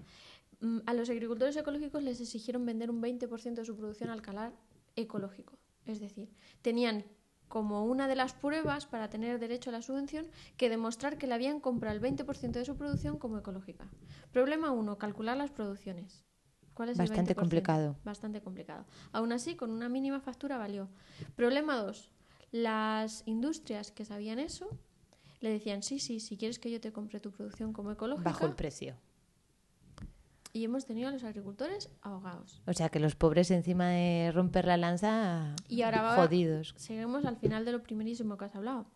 [0.64, 4.54] Mm, A los agricultores ecológicos les exigieron vender un 20% de su producción al calar
[4.96, 5.58] ecológico.
[5.84, 7.04] Es decir, tenían
[7.48, 11.34] como una de las pruebas para tener derecho a la subvención que demostrar que le
[11.34, 13.90] habían comprado el 20% de su producción como ecológica.
[14.32, 16.24] Problema uno, calcular las producciones.
[16.72, 17.38] ¿Cuál es el Bastante 20%?
[17.38, 17.96] complicado.
[18.02, 18.86] Bastante complicado.
[19.12, 20.88] Aún así, con una mínima factura valió.
[21.36, 22.10] Problema dos,
[22.50, 24.70] las industrias que sabían eso
[25.40, 28.30] le decían, sí, sí, si quieres que yo te compre tu producción como ecológica.
[28.30, 28.96] Bajo el precio.
[30.56, 32.62] Y hemos tenido a los agricultores ahogados.
[32.64, 36.74] O sea que los pobres encima de romper la lanza, Y ahora va- jodidos.
[36.76, 38.86] Seguimos al final de lo primerísimo que has hablado.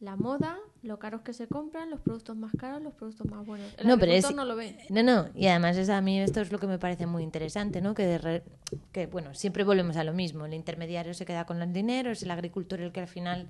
[0.00, 3.72] La moda, lo caros que se compran, los productos más caros, los productos más buenos.
[3.78, 4.76] El No, pero es- no lo ve.
[4.90, 7.80] No, no, y además es a mí esto es lo que me parece muy interesante,
[7.80, 7.94] ¿no?
[7.94, 8.44] Que, de re-
[8.92, 12.22] que bueno, siempre volvemos a lo mismo, el intermediario se queda con el dinero, es
[12.22, 13.48] el agricultor el que al final,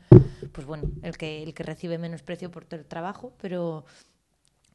[0.53, 3.85] pues bueno, el que, el que recibe menos precio por todo el trabajo, pero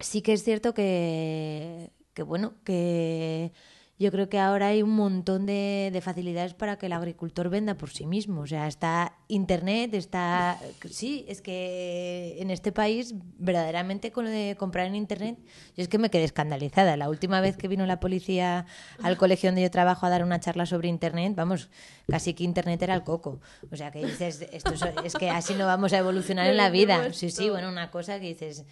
[0.02, 3.52] sí que es cierto que, que bueno, que
[4.00, 7.76] yo creo que ahora hay un montón de, de facilidades para que el agricultor venda
[7.76, 8.42] por sí mismo.
[8.42, 10.60] O sea, está Internet, está...
[10.90, 15.38] Sí, es que en este país, verdaderamente con lo de comprar en Internet,
[15.78, 16.98] yo es que me quedé escandalizada.
[16.98, 18.66] La última vez que vino la policía
[19.02, 21.70] al colegio donde yo trabajo a dar una charla sobre Internet, vamos,
[22.08, 23.42] casi que Internet era el coco.
[23.72, 26.72] O sea, que dices, esto es, es que así no vamos a evolucionar en la
[26.72, 27.14] vida.
[27.14, 28.66] Sí, sí, bueno, una cosa que dices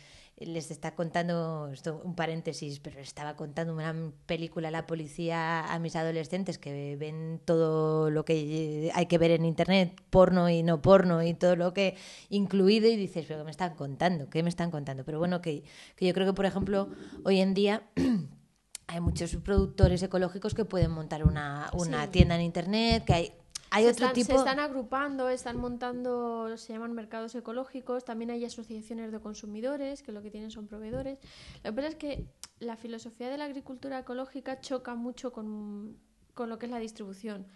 [0.45, 3.93] les está contando, esto un paréntesis, pero estaba contando una
[4.25, 9.45] película la policía a mis adolescentes que ven todo lo que hay que ver en
[9.45, 11.95] internet, porno y no porno y todo lo que
[12.29, 14.29] incluido y dices, pero ¿qué me están contando?
[14.29, 15.03] ¿Qué me están contando?
[15.05, 15.63] Pero bueno, que,
[15.95, 16.89] que yo creo que por ejemplo
[17.23, 17.83] hoy en día
[18.87, 22.11] hay muchos productores ecológicos que pueden montar una, una Sí.
[22.11, 23.33] tienda en internet, que hay
[23.73, 28.29] hay se otro están, tipo se están agrupando, están montando, se llaman mercados ecológicos, también
[28.29, 31.17] hay asociaciones de consumidores que lo que tienen son proveedores.
[31.63, 32.25] Lo que pasa es que
[32.59, 35.97] la filosofía de la agricultura ecológica choca mucho con,
[36.33, 37.47] con lo que es la distribución,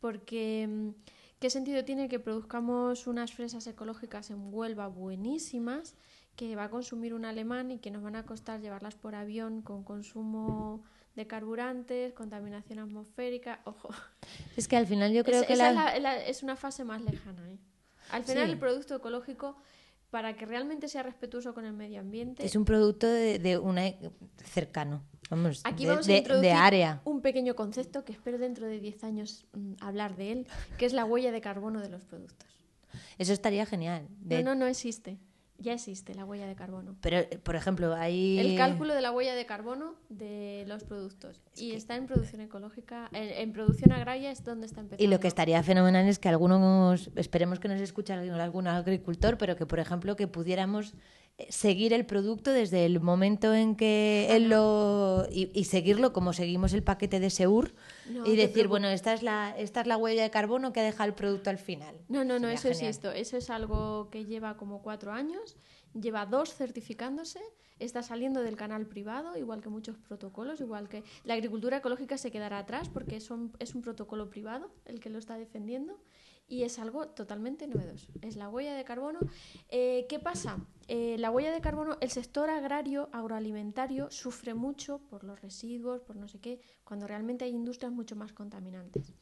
[0.00, 0.88] porque mm,
[1.38, 5.94] ¿qué sentido tiene que produzcamos unas fresas ecológicas en Huelva buenísimas
[6.34, 9.62] que va a consumir un alemán y que nos van a costar llevarlas por avión
[9.62, 10.82] con consumo
[11.16, 13.90] de carburantes, contaminación atmosférica, ojo.
[14.56, 15.88] es que al final yo creo Es- que esa la...
[15.96, 17.50] es, la- la- es una fase más lejana.
[17.50, 17.58] ¿eh?
[18.10, 18.52] Al final, Sí.
[18.52, 19.56] el producto ecológico,
[20.10, 23.82] para que realmente sea respetuoso con el medio ambiente, Es un producto de, de una
[24.44, 27.00] cercano, vamos, aquí de, vamos a de introducir área.
[27.04, 30.46] un pequeño concepto que espero dentro de 10 años mm, hablar de él,
[30.78, 32.48] que es la huella de carbono de los productos.
[33.18, 34.08] Eso estaría genial.
[34.24, 35.18] No, no, no existe.
[35.60, 36.96] Ya existe la huella de carbono.
[37.00, 38.38] Pero, eh, por ejemplo, hay...
[38.38, 41.40] El cálculo de la huella de carbono de los productos.
[41.54, 45.04] Y está en producción ecológica, en, en producción agraria es donde está empezando.
[45.04, 49.36] Y lo que estaría fenomenal es que algunos, esperemos que nos escuche algún, algún agricultor,
[49.36, 50.94] pero que, por ejemplo, que pudiéramos
[51.48, 55.26] seguir el producto desde el momento en que él lo...
[55.30, 57.74] Y, y seguirlo como seguimos el paquete de Seur
[58.08, 60.84] No y decir, bueno, esta es, la, esta es la huella de carbono que ha
[60.84, 61.96] dejado el producto al final.
[62.08, 63.12] No, no, no, Sería eso es esto.
[63.12, 65.56] Eso es algo que lleva como cuatro años,
[65.94, 67.40] lleva dos certificándose,
[67.78, 72.30] está saliendo del canal privado, igual que muchos protocolos, igual que la agricultura ecológica se
[72.30, 75.98] quedará atrás porque son, es un protocolo privado el que lo está defendiendo
[76.50, 78.08] y es algo totalmente novedoso.
[78.20, 79.20] Es la huella de carbono.
[79.70, 80.58] Eh, ¿Qué pasa?
[80.88, 86.16] Eh, la huella de carbono, el sector agrario, agroalimentario, sufre mucho por los residuos, por
[86.16, 89.14] no sé qué, cuando realmente hay industrias mucho más contaminantes.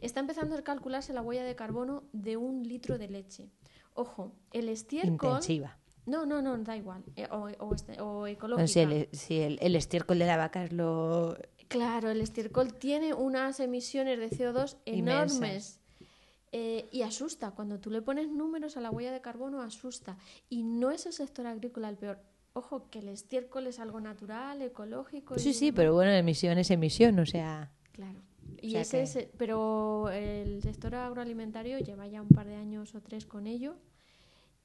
[0.00, 3.50] Está empezando a calcularse la huella de carbono de un litro de leche.
[3.94, 5.28] Ojo, el estiércol...
[5.30, 5.76] Intensiva.
[6.06, 7.04] No, no, no, da igual.
[7.14, 8.66] Eh, o, o este- No ecológica.
[8.66, 11.36] sé, el, si el, el estiércol de la vaca es lo...
[11.68, 15.79] Claro, el estiércol tiene unas emisiones de CO2 Inmensas.
[16.52, 17.52] Eh, y asusta.
[17.52, 20.18] Cuando tú le pones números a la huella de carbono, asusta.
[20.48, 22.20] Y no es el sector agrícola el peor.
[22.52, 25.38] Ojo, que el estiércol es algo natural, ecológico.
[25.38, 27.72] Sí, y sí, pero bueno, emisión es emisión, o sea...
[27.92, 28.20] Claro.
[28.60, 33.00] Y sea ese es, pero el sector agroalimentario lleva ya un par de años o
[33.00, 33.76] tres con ello.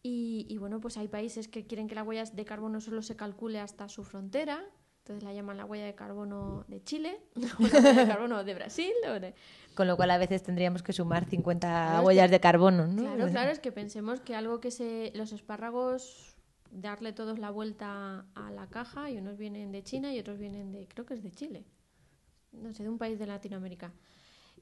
[0.01, 3.15] Y, y bueno, pues hay países que quieren que la huella de carbono solo se
[3.15, 4.65] calcule hasta su frontera.
[5.05, 8.53] Entonces la llaman la huella de carbono de Chile, o la huella de carbono de
[8.55, 8.91] Brasil.
[9.07, 9.35] o de-
[9.75, 12.87] Con lo cual a veces tendríamos que sumar 50 Claro, es huellas que- de carbono,
[12.87, 13.03] ¿no?
[13.03, 15.11] Claro, claro, es que pensemos que algo que se.
[15.13, 16.35] Los espárragos,
[16.71, 20.71] darle todos la vuelta a la caja y unos vienen de China y otros vienen
[20.71, 20.87] de.
[20.87, 21.65] Creo que es de Chile.
[22.51, 23.91] No sé, de un país de Latinoamérica.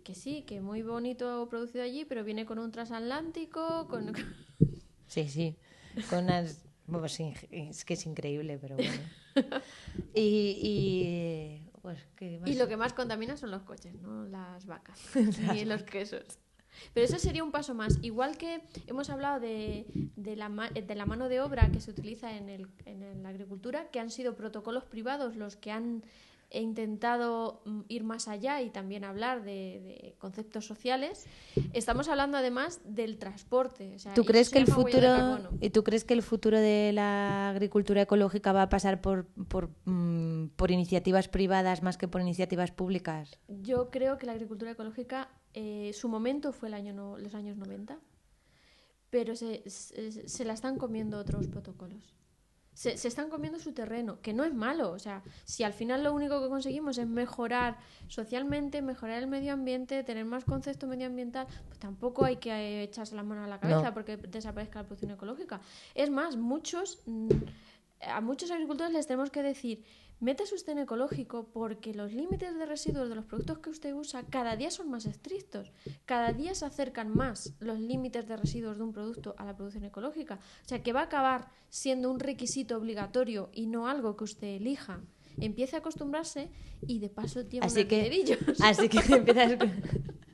[0.03, 4.11] Que sí, que muy bonito producido allí, pero viene con un transatlántico, con.
[5.07, 5.55] Sí, sí.
[6.09, 6.65] Con unas...
[7.07, 8.91] sí, es que es increíble, pero bueno.
[10.13, 12.49] y, y, pues, ¿qué más?
[12.49, 14.99] Y lo que más contamina son los coches, no las vacas
[15.53, 16.23] ni los quesos.
[16.93, 17.99] Pero eso sería un paso más.
[18.01, 21.91] Igual que hemos hablado de, de, la, ma- de la mano de obra que se
[21.91, 26.03] utiliza en, el, en la agricultura, que han sido protocolos privados los que han
[26.53, 31.25] eh, intentado mm, ir más allá y también hablar de, de conceptos sociales.
[31.73, 33.93] Estamos hablando además del transporte.
[33.95, 37.49] o sea, ¿Tú crees que el futuro y tú crees que el futuro de la
[37.49, 42.71] agricultura ecológica va a pasar por por, mm, por iniciativas privadas más que por iniciativas
[42.71, 43.37] públicas?
[43.47, 47.57] Yo creo que la agricultura ecológica, eh, su momento fue el año no- los años
[47.57, 47.99] 90,
[49.09, 52.13] pero se, se, se la están comiendo otros protocolos.
[52.73, 54.91] Se, se están comiendo su terreno, que no es malo.
[54.91, 59.53] O sea, si al final lo único que conseguimos es mejorar socialmente, mejorar el medio
[59.53, 63.59] ambiente, tener más concepto medioambiental, pues tampoco hay que eh, echarse la mano a la
[63.59, 63.93] cabeza No.
[63.93, 65.61] porque desaparezca la producción ecológica.
[65.93, 67.29] Es más, muchos, mm,
[68.01, 69.83] a muchos agricultores les tenemos que decir,
[70.23, 74.23] métase usted en ecológico porque los límites de residuos de los productos que usted usa
[74.23, 75.71] cada día son más estrictos.
[76.05, 79.83] Cada día se acercan más los límites de residuos de un producto a la producción
[79.83, 80.39] ecológica.
[80.65, 84.47] O sea que va a acabar siendo un requisito obligatorio y no algo que usted
[84.47, 85.01] elija.
[85.37, 86.49] Empiece a acostumbrarse
[86.87, 88.37] y de paso lleva Así que-.
[88.63, 89.57] Así que empiezas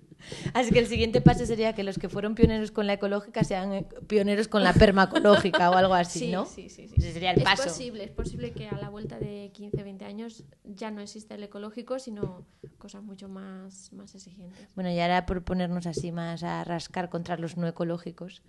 [0.53, 3.73] Así que el siguiente paso sería que los que fueron pioneros con la ecológica sean
[3.73, 6.45] eh, pioneros con la permacológica o algo así, Sí, ¿no?
[6.45, 6.95] sí, sí, sí.
[6.97, 7.63] Ese sería el es paso.
[7.63, 11.43] posible, es posible que a la vuelta de 15, 20 años ya no exista el
[11.43, 12.45] ecológico, sino
[12.77, 14.67] cosas mucho más, más exigentes.
[14.75, 18.41] Bueno, y ahora por ponernos así más a rascar contra los no ecológicos,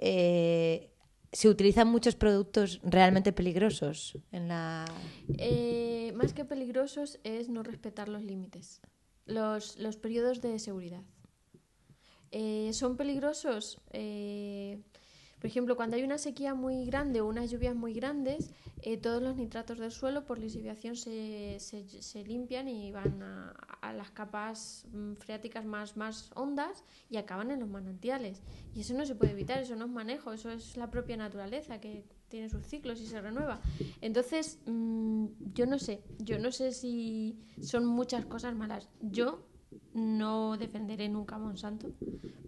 [0.00, 0.90] eh,
[1.32, 4.84] se utilizan muchos productos realmente peligrosos en la...
[5.36, 8.80] Eh, más que peligrosos es no respetar los límites,
[9.28, 11.02] los, los periodos de seguridad.
[12.30, 14.82] Eh, son peligrosos, eh,
[15.38, 18.50] por ejemplo, cuando hay una sequía muy grande o unas lluvias muy grandes,
[18.82, 23.50] eh, todos los nitratos del suelo por lisiviación se, se, se limpian y van a,
[23.80, 28.42] a las capas mm, freáticas más, más hondas y acaban en los manantiales.
[28.74, 31.80] Y eso no se puede evitar, eso no es manejo, eso es la propia naturaleza
[31.80, 33.60] que tiene sus ciclos y se renueva.
[34.00, 38.88] Entonces, mm, yo no sé, yo no sé si son muchas cosas malas.
[39.00, 39.46] Yo
[39.94, 41.90] no defenderé nunca a Monsanto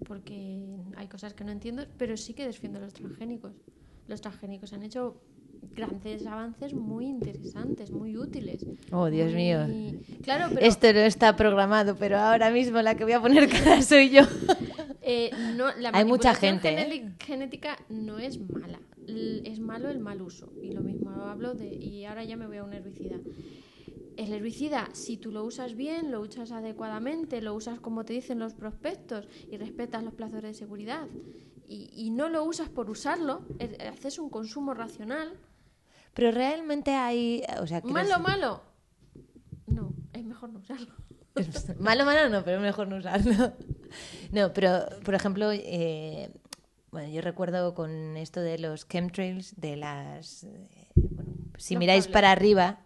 [0.06, 0.64] porque
[0.96, 3.52] hay cosas que no entiendo, pero sí que defiendo los transgénicos.
[4.08, 5.20] Los transgénicos han hecho
[5.76, 8.66] grandes avances muy interesantes, muy útiles.
[8.90, 9.58] Oh, Dios Muy- mío.
[10.22, 13.80] Claro, pero Esto no está programado, pero ahora mismo la que voy a poner cara
[13.82, 14.22] soy yo.
[15.02, 17.12] eh, no, la Hay mucha gente, ¿eh?
[17.20, 18.80] genética no es mala,
[19.44, 20.52] es malo el mal uso.
[20.62, 23.16] Y lo mismo hablo de, y ahora ya me voy a un herbicida.
[24.16, 28.38] El herbicida, si tú lo usas bien, lo usas adecuadamente, lo usas como te dicen
[28.38, 31.06] los prospectos y respetas los plazos de seguridad
[31.66, 33.42] y, y no lo usas por usarlo,
[33.90, 35.32] haces un consumo racional,
[36.14, 37.42] Pero realmente hay...
[37.62, 38.60] O sea, malo, decir- malo,
[39.68, 40.92] no, es mejor no usarlo.
[41.78, 43.52] malo, malo no, pero mejor no usarlo.
[44.32, 46.30] No, pero, por ejemplo, eh,
[46.90, 50.44] bueno, yo recuerdo con esto de los chemtrails, de las...
[50.44, 52.80] eh, bueno, si miráis para arriba,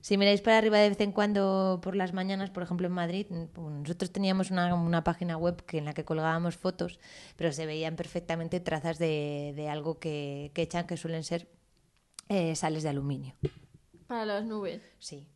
[0.00, 3.26] si miráis para arriba de vez en cuando por las mañanas, por ejemplo en Madrid,
[3.52, 6.98] pues, nosotros teníamos una, una página web que, en la que colgábamos fotos,
[7.36, 11.48] pero se veían perfectamente trazas de, de algo que, que echan, que suelen ser
[12.28, 13.34] eh, sales de aluminio.
[14.06, 14.82] Para las nubes.
[14.98, 15.28] Sí.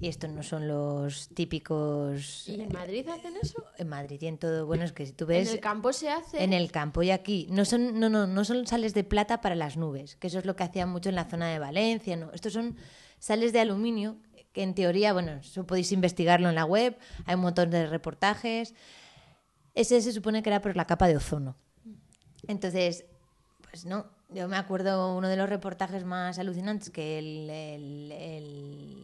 [0.00, 2.48] Y estos no son los típicos...
[2.48, 3.64] ¿Y en Madrid hacen eso?
[3.78, 4.66] en Madrid y en todo.
[4.66, 6.42] Bueno, es que si tú ves En el campo se hace.
[6.42, 9.54] en el campo y aquí, no son, no, no, no son sales de plata para
[9.54, 12.30] las nubes, que eso es lo que hacían mucho en la zona de Valencia, no.
[12.32, 12.76] Estos son
[13.18, 14.16] sales de aluminio,
[14.52, 16.96] que en teoría, bueno, eso podéis investigarlo en la web,
[17.26, 18.74] hay un montón de reportajes.
[19.74, 21.56] Ese se supone que era por la capa de ozono.
[22.48, 23.04] Entonces,
[23.62, 28.12] pues no, yo me acuerdo uno de los reportajes más alucinantes que el, el- el-
[28.12, 28.95] el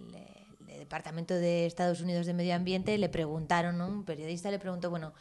[0.97, 3.89] Departamento de Estados Unidos de Medio Ambiente le preguntaron, ¿no?
[3.89, 5.15] un periodista le preguntó, bueno,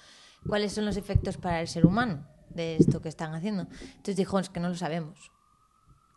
[0.50, 3.68] ¿cuáles son los efectos para el ser humano de esto que están haciendo?
[3.82, 5.32] Entonces dijo, es que no lo sabemos.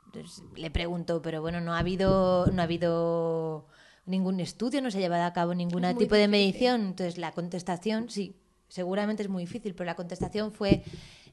[0.07, 3.69] Entonces le preguntó, pero bueno, no ha habido, no ha habido
[4.07, 6.29] ningún estudio, no se ha llevado a cabo ningún tipo de difícil.
[6.31, 6.81] medición.
[6.89, 8.35] Entonces la contestación, sí,
[8.67, 10.83] seguramente es muy difícil, pero la contestación fue,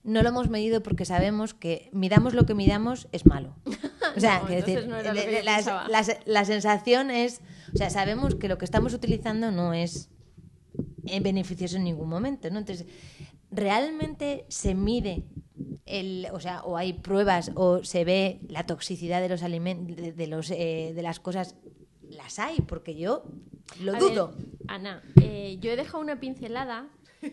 [0.03, 3.55] no lo hemos medido porque sabemos que midamos lo que midamos es malo.
[4.13, 5.13] O sea, No, decir, no la,
[5.87, 7.39] la- la sensación es,
[7.73, 10.09] o sea, sabemos que lo que estamos utilizando no es
[11.05, 12.59] eh, beneficioso en ningún momento, ¿no?
[12.59, 12.85] Entonces,
[13.49, 15.23] ¿realmente se mide
[15.85, 20.11] el, o sea, o hay pruebas o se ve la toxicidad de los alimentos, de,
[20.13, 21.55] de los, eh, de las cosas?
[22.09, 23.23] Las hay, porque yo
[23.81, 24.33] lo A dudo.
[24.37, 26.89] ver, Ana, eh, yo he dejado una pincelada,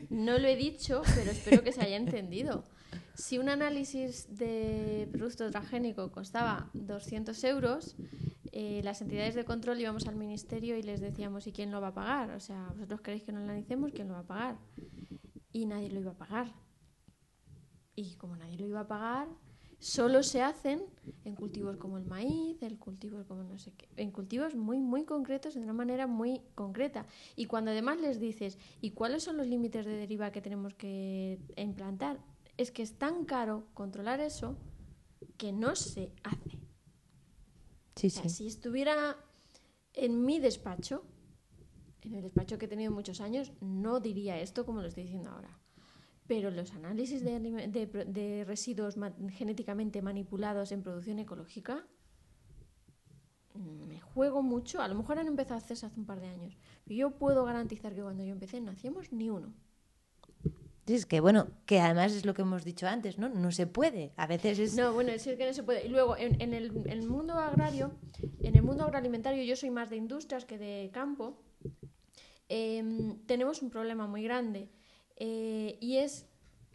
[0.09, 2.65] no lo he dicho, pero espero que se haya entendido.
[3.15, 7.97] Si un análisis de producto transgénico costaba 200 euros,
[8.61, 11.89] eh, las entidades de control íbamos al ministerio y les decíamos, ¿y quién lo va
[11.89, 12.31] a pagar?
[12.31, 14.59] O sea, vosotros queréis que no analicemos, ¿quién lo va a pagar?
[15.53, 16.53] Y nadie lo iba a pagar.
[17.95, 19.29] Y como nadie lo iba a pagar,
[19.79, 20.83] solo se hacen
[21.25, 25.05] en cultivos como el maíz, en cultivos como no sé qué, en cultivos muy, muy
[25.05, 27.07] concretos, de una manera muy concreta.
[27.37, 31.39] Y cuando además les dices, ¿y cuáles son los límites de deriva que tenemos que
[31.57, 32.19] implantar?
[32.57, 34.57] Es que es tan caro controlar eso
[35.37, 36.58] que no se hace.
[37.99, 38.29] Sí, sí.
[38.29, 39.17] si estuviera
[39.93, 41.03] en mi despacho,
[42.03, 45.31] en el despacho que he tenido muchos años, no diría esto como lo estoy diciendo
[45.31, 45.59] ahora.
[46.29, 48.97] Pero los análisis de, de residuos
[49.31, 51.87] genéticamente manipulados en producción ecológica,
[53.55, 54.81] me juego mucho.
[54.81, 56.57] A lo mejor han empezado a hacerse hace un par de años.
[56.85, 59.53] Pero yo puedo garantizar que cuando yo empecé no hacíamos ni uno.
[60.89, 63.29] Es que, bueno, que además es lo que hemos dicho antes, ¿no?
[63.29, 64.13] No se puede.
[64.17, 64.75] A veces es...
[64.75, 65.87] No, bueno, es que no se puede.
[65.87, 67.93] Y luego, en, en, el, mundo agrario,
[68.41, 71.39] en el mundo agroalimentario, yo soy más de industrias que de campo,
[72.49, 74.71] em, tenemos un problema muy grande.
[75.17, 76.27] Eh, y es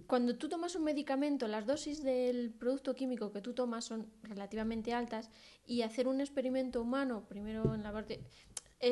[0.06, 4.94] cuando tú tomas un medicamento, las dosis del producto químico que tú tomas son relativamente
[4.94, 5.30] altas
[5.66, 8.22] y hacer un experimento humano, primero en la parte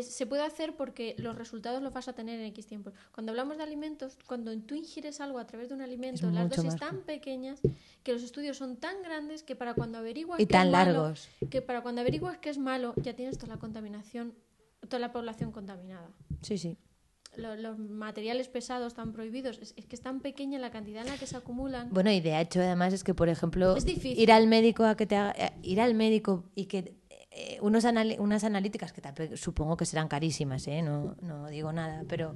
[0.01, 2.91] se puede hacer porque los resultados los vas a tener en X tiempo.
[3.11, 6.75] Cuando hablamos de alimentos, cuando tú ingieres algo a través de un alimento, las dosis
[6.77, 7.59] tan pequeñas
[8.03, 11.29] que los estudios son tan grandes que para cuando averiguas y que tan es largos
[11.39, 14.33] malo, que para cuando averiguas que es malo ya tienes toda la contaminación,
[14.87, 16.09] toda la población contaminada.
[16.41, 16.77] Sí, sí.
[17.37, 19.57] Los, materiales pesados están prohibidos.
[19.59, 21.89] Es, que es tan pequeña la cantidad en la que se acumulan.
[21.89, 25.15] Bueno, y de hecho, además, es que, por ejemplo, ir al médico a que te
[25.15, 27.00] haga, eh, ir al médico y que
[27.33, 27.85] eh, unos
[28.19, 30.81] unas analíticas que supongo que serán carísimas, ¿eh?
[30.81, 32.35] no, no, digo nada, pero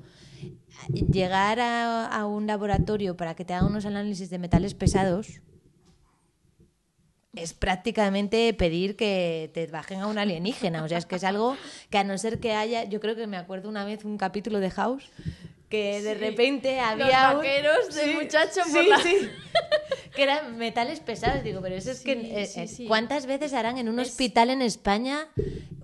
[1.12, 5.42] llegar a, un laboratorio para que te hagan unos análisis de metales pesados
[7.34, 10.86] es prácticamente pedir que te bajen a un alienígena.
[10.86, 11.58] O sea, es que es algo
[11.90, 14.62] que a no ser que haya, yo creo que me acuerdo una vez un capítulo
[14.62, 15.12] de House
[15.70, 19.00] que de repente había Los vaqueros de muchacho por la...
[20.16, 23.90] que eran metales pesados digo pero eso es que eh, eh, cuántas veces harán en
[23.90, 25.28] un hospital en España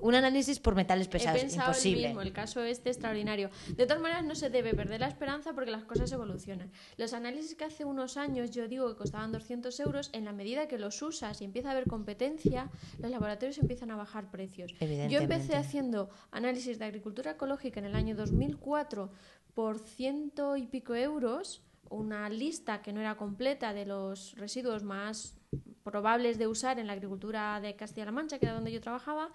[0.02, 2.02] un análisis por metales pesados He pensado imposible.
[2.02, 3.50] el, mismo, el caso este extraordinario.
[3.76, 6.72] De todas maneras no se debe perder la esperanza porque las cosas evolucionan.
[6.98, 10.68] Los análisis que hace unos años yo digo que costaban 200 euros en la medida
[10.68, 12.70] que los usas y empieza a haber competencia
[13.00, 14.74] los laboratorios empiezan a bajar precios.
[15.10, 19.12] Yo empecé haciendo análisis de agricultura ecológica en el año 2004
[19.54, 25.36] por ciento y pico euros una lista que no era completa de los residuos más
[25.84, 29.30] probables de usar en la agricultura de Castilla-La Mancha, que era donde yo trabajaba.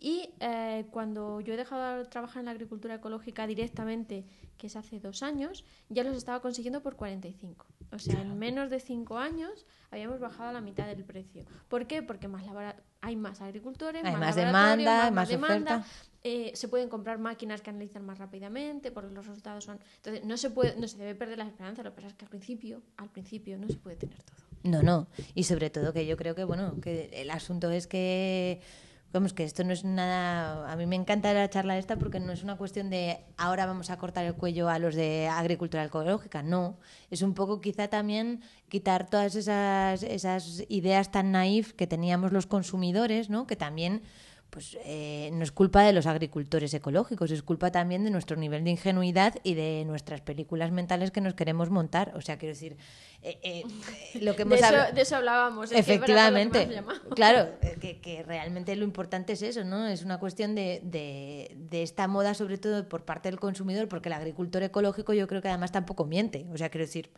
[0.00, 4.24] Y eh, cuando yo he dejado de trabajar en la agricultura ecológica directamente,
[4.56, 7.66] que es hace dos años, ya los estaba consiguiendo por 45.
[7.90, 11.46] O sea, en menos de cinco años habíamos bajado a la mitad del precio.
[11.68, 12.02] ¿Por qué?
[12.02, 12.44] Porque más
[13.00, 15.84] hay más agricultores, hay más, demanda, más, demanda.
[16.30, 20.36] Eh, se pueden comprar máquinas que analizan más rápidamente porque los resultados son entonces no
[20.36, 22.82] se puede no se debe perder la esperanza lo que pasa es que al principio
[22.98, 26.34] al principio no se puede tener todo no no y sobre todo que yo creo
[26.34, 28.60] que bueno que el asunto es que
[29.10, 30.70] Vamos, que esto no es nada.
[30.70, 33.88] A mí me encanta la charla esta porque no es una cuestión de ahora vamos
[33.88, 36.42] a cortar el cuello a los de agricultura ecológica.
[36.42, 36.76] No.
[37.10, 42.46] Es un poco quizá también quitar todas esas, esas ideas tan naif que teníamos los
[42.46, 43.46] consumidores, ¿no?
[43.46, 44.02] Que también
[44.50, 48.64] pues eh, no es culpa de los agricultores ecológicos, es culpa también de nuestro nivel
[48.64, 52.12] de ingenuidad y de nuestras películas mentales que nos queremos montar.
[52.14, 52.76] O sea, quiero decir,
[53.22, 53.62] eh, eh,
[54.20, 55.70] lo que hemos de, eso, de eso hablábamos.
[55.72, 56.68] Efectivamente.
[57.14, 59.86] claro, que, que, realmente lo importante es eso, ¿no?
[59.86, 64.08] Es una cuestión de, de, de, esta moda, sobre todo por parte del consumidor, porque
[64.08, 66.46] el agricultor ecológico yo creo que además tampoco miente.
[66.52, 67.10] O sea, quiero decir,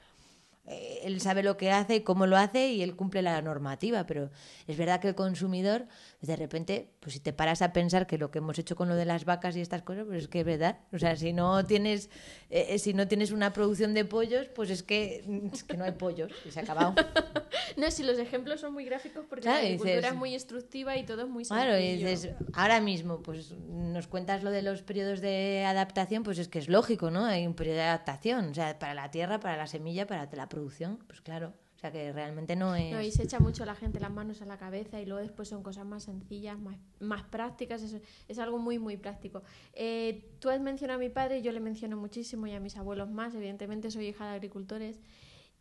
[0.70, 4.31] eh, él sabe lo que hace, cómo lo hace y él cumple la normativa, pero
[4.68, 5.87] es verdad que el consumidor,
[6.20, 8.94] de repente, pues si te paras a pensar que lo que hemos hecho con lo
[8.94, 10.80] de las vacas y estas cosas, pues es que es verdad.
[10.92, 12.11] O sea, si no tienes,
[12.51, 15.85] eh, eh, si no tienes una producción de pollos, pues es que, es que no
[15.85, 16.94] hay pollos y se ha acabado.
[17.78, 21.22] no, si los ejemplos son muy gráficos porque la agricultura es muy instructiva y todo
[21.22, 21.68] es muy sencillo.
[21.68, 26.39] Claro, y dices, ahora mismo, pues nos cuentas lo de los periodos de adaptación, pues
[26.39, 27.24] es que es lógico, ¿no?
[27.24, 30.48] Hay un periodo de adaptación, o sea, para la tierra, para la semilla, para la
[30.51, 31.55] producción, pues claro.
[31.81, 32.93] O sea que realmente no es.
[32.93, 35.48] No, y se echa mucho la gente las manos a la cabeza y luego después
[35.48, 37.81] son cosas más sencillas, más, más prácticas.
[37.82, 37.97] Es,
[38.28, 39.43] es algo muy, muy práctico.
[39.73, 43.09] Eh, tú has mencionado a mi padre, yo le menciono muchísimo y a mis abuelos
[43.09, 43.35] más.
[43.35, 45.01] Evidentemente soy hija de agricultores.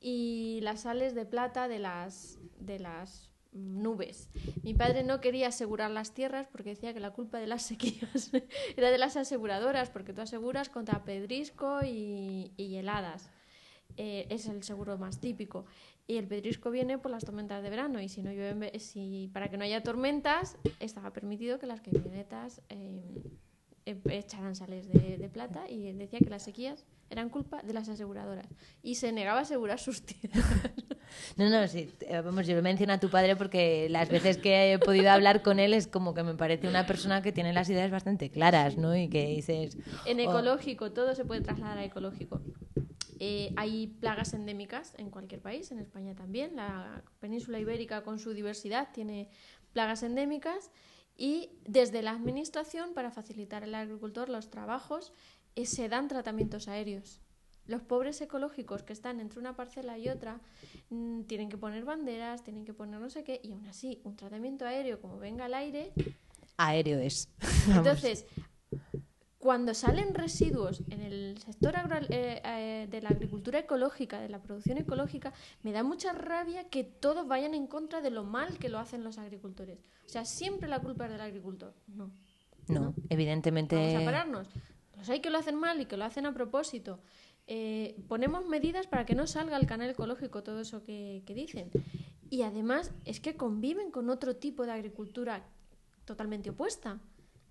[0.02, 4.30] Y las sales de plata de las, de las nubes.
[4.62, 8.32] Mi padre no quería asegurar las tierras porque decía que la culpa de las sequías
[8.76, 13.32] era de las aseguradoras, porque tú aseguras contra pedrisco y, y heladas.
[13.98, 15.66] eh, es el seguro más típico.
[16.10, 18.02] Y el pedrisco viene por las tormentas de verano.
[18.02, 22.64] Y si no llueve, si para que no haya tormentas, estaba permitido que las camionetas
[22.70, 23.22] eh,
[23.86, 25.70] eh, echaran sales de, de plata.
[25.70, 28.48] Y decía que las sequías eran culpa de las aseguradoras.
[28.82, 30.44] Y se negaba a asegurar sus tierras.
[31.38, 34.78] No, no, sí, eh, vamos, yo menciono a tu padre porque las veces que he
[34.78, 37.90] podido hablar con él es como que me parece una persona que tiene las ideas
[37.90, 38.96] bastante claras, ¿no?
[38.96, 39.76] Y que dices...
[40.06, 42.42] En "Oh, ecológico, todo se puede trasladar a ecológico.
[43.20, 46.56] Eh, hay plagas endémicas en cualquier país, en España también.
[46.56, 49.30] La península ibérica con su diversidad tiene
[49.74, 50.72] plagas endémicas
[51.18, 55.12] y desde la administración, para facilitar al agricultor los trabajos,
[55.56, 57.20] eh, se dan tratamientos aéreos.
[57.66, 60.40] Los pobres ecológicos que están entre una parcela y otra
[60.90, 64.16] mm, tienen que poner banderas, tienen que poner no sé qué, y aún así, un
[64.16, 65.94] tratamiento aéreo como venga al aire,
[66.60, 67.30] Aéreo es.
[67.74, 68.26] Entonces,
[69.40, 74.42] cuando salen residuos en el sector agro- eh, eh, de la agricultura ecológica, de la
[74.42, 75.34] producción ecológica,
[75.64, 79.04] me da mucha rabia que todos vayan en contra de lo mal que lo hacen
[79.04, 79.80] los agricultores.
[80.06, 81.74] O sea, siempre la culpa es del agricultor.
[81.88, 82.12] No.
[82.68, 83.76] no, evidentemente...
[83.78, 84.48] Vamos a pararnos.
[84.98, 87.00] Los hay que lo hacen mal y que lo hacen a propósito.
[87.48, 91.72] Eh, ponemos medidas para que no salga al canal ecológico todo eso que, que dicen.
[92.30, 95.44] Y además es que conviven con otro tipo de agricultura
[96.04, 97.00] totalmente opuesta.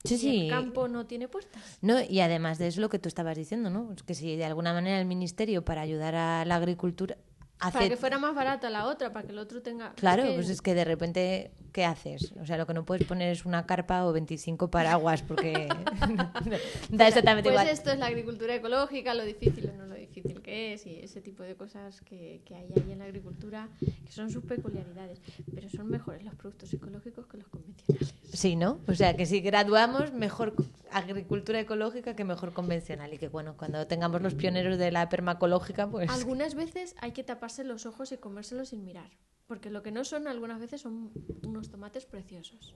[0.04, 0.40] Sí, Y sí.
[0.42, 1.78] El campo no tiene puertas.
[1.80, 3.92] No, y además de eso lo que tú estabas diciendo, ¿no?
[3.92, 7.16] Es que si de alguna manera el ministerio para ayudar a la agricultura
[7.60, 7.72] hace...
[7.78, 9.92] Para que fuera más barata la otra, para que el otro tenga...
[9.94, 12.32] Claro, es que- pues es que de repente, ¿qué haces?
[12.40, 15.68] O sea, lo que no puedes poner es una carpa o 25 paraguas porque
[16.90, 17.68] da exactamente Pues igual.
[17.68, 21.20] esto es la agricultura ecológica, lo difícil o no lo difícil que es y ese
[21.20, 25.20] tipo de cosas que, que hay ahí en la agricultura que son sus peculiaridades.
[25.54, 28.14] Pero son mejores los productos ecológicos que los convencionales.
[28.32, 28.80] Sí, ¿no?
[28.88, 30.54] O sea, que si graduamos, mejor
[30.90, 33.12] agricultura ecológica que mejor convencional.
[33.12, 36.10] Y que, bueno, cuando tengamos los pioneros de la permacológica, pues...
[36.10, 39.10] Algunas veces hay que taparse los ojos y comérselos sin mirar.
[39.46, 41.10] Porque lo que no son algunas veces son
[41.42, 42.74] unos tomates preciosos.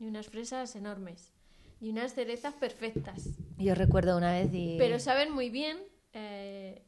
[0.00, 1.32] Y unas fresas enormes.
[1.80, 3.28] Y unas cerezas perfectas.
[3.58, 4.76] Yo recuerdo una vez y...
[4.78, 5.78] Pero saben muy bien...
[6.12, 6.82] eh,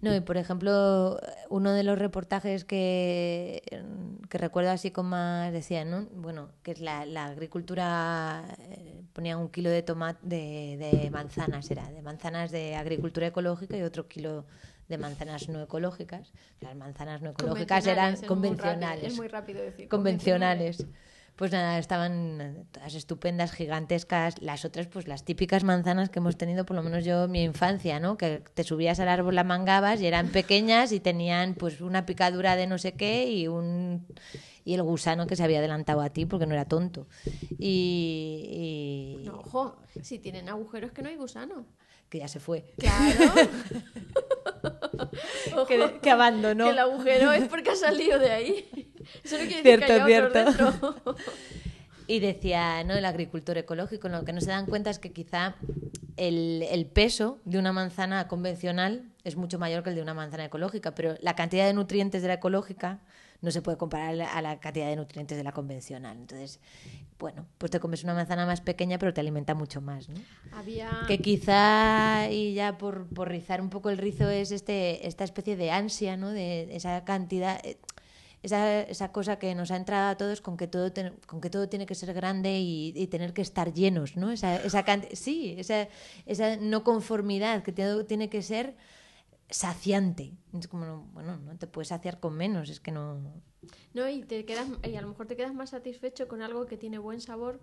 [0.00, 1.20] No, y por ejemplo,
[1.50, 3.62] uno de los reportajes que,
[4.28, 6.06] que recuerdo así con más decía, ¿no?
[6.12, 11.70] Bueno, que es la, la agricultura, eh, ponía un kilo de tomate de, de manzanas,
[11.70, 14.46] era, de manzanas de agricultura ecológica y otro kilo
[14.90, 16.32] de manzanas no ecológicas.
[16.60, 19.88] Las manzanas no ecológicas eran convencionales, es muy rápido- convencionales Es muy rápido decir.
[19.88, 20.86] convencionales.
[21.36, 24.42] Pues nada, estaban todas estupendas, gigantescas.
[24.42, 27.42] Las otras, pues las típicas manzanas que hemos tenido, por lo menos yo en mi
[27.44, 28.18] infancia, ¿no?
[28.18, 32.56] Que te subías al árbol, la mangabas y eran pequeñas y tenían pues una picadura
[32.56, 34.06] de no sé qué y un
[34.66, 37.06] y el gusano que se había adelantado a ti porque no era tonto.
[37.58, 41.64] Y, y- No, ojo, si tienen agujeros que no hay gusano.
[42.10, 42.64] Que ya se fue.
[42.78, 43.32] Claro.
[45.66, 46.64] Que, que abandonó.
[46.64, 48.68] que el agujero es porque ha salido de ahí.
[49.24, 50.92] Eso no quiere decir Cierto, que haya otros cierto.
[50.92, 51.16] dentro.
[52.06, 52.94] Y decía, ¿no?
[52.94, 55.54] El agricultor ecológico, lo que no se dan cuenta es que quizá
[56.16, 60.44] el, el peso de una manzana convencional es mucho mayor que el de una manzana
[60.44, 62.98] ecológica, pero la cantidad de nutrientes de la ecológica
[63.42, 66.16] no se puede comparar a la- cantidad de nutrientes de la convencional.
[66.16, 66.60] Entonces,
[67.18, 70.14] bueno, pues te comes una manzana más pequeña, pero te alimenta mucho más, ¿no?
[70.52, 71.04] Había...
[71.06, 75.56] Que quizá, y ya por, por rizar un poco el rizo, es este, esta especie
[75.56, 76.30] de ansia, ¿no?
[76.30, 77.78] De esa cantidad, eh,
[78.42, 81.50] esa, esa cosa que nos ha entrado a todos con que todo, ten- con que
[81.50, 84.30] todo tiene que ser grande y, y tener que estar llenos, ¿no?
[84.30, 85.88] Esa, esa sí, esa,
[86.24, 88.74] esa no conformidad, que tiene que ser
[89.50, 90.32] saciante.
[90.52, 93.42] Es como, no, bueno, no te puedes saciar con menos, es que no...
[93.92, 96.76] No, y, te quedas, y a lo mejor te quedas más satisfecho con algo que
[96.76, 97.60] tiene buen sabor